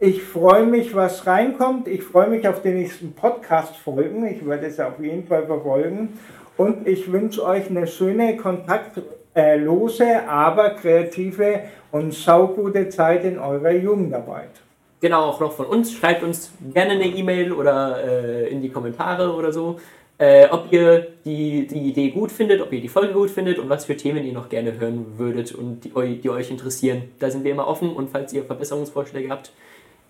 [0.00, 1.86] Ich freue mich, was reinkommt.
[1.86, 4.26] Ich freue mich auf die nächsten Podcast-Folgen.
[4.26, 6.18] Ich werde es auf jeden Fall verfolgen.
[6.56, 11.60] Und ich wünsche euch eine schöne, kontaktlose, aber kreative
[11.92, 14.61] und saugute Zeit in eurer Jugendarbeit.
[15.02, 15.92] Genau, auch noch von uns.
[15.92, 19.80] Schreibt uns gerne eine E-Mail oder äh, in die Kommentare oder so,
[20.16, 23.68] äh, ob ihr die, die Idee gut findet, ob ihr die Folge gut findet und
[23.68, 27.10] was für Themen ihr noch gerne hören würdet und die, die euch interessieren.
[27.18, 29.50] Da sind wir immer offen und falls ihr Verbesserungsvorschläge habt,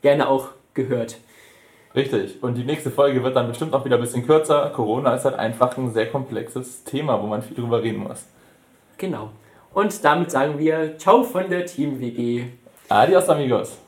[0.02, 1.16] gerne auch gehört.
[1.94, 2.42] Richtig.
[2.42, 4.70] Und die nächste Folge wird dann bestimmt auch wieder ein bisschen kürzer.
[4.74, 8.26] Corona ist halt einfach ein sehr komplexes Thema, wo man viel drüber reden muss.
[8.98, 9.30] Genau.
[9.72, 12.44] Und damit sagen wir Ciao von der Team WG.
[12.90, 13.78] Adios, amigos.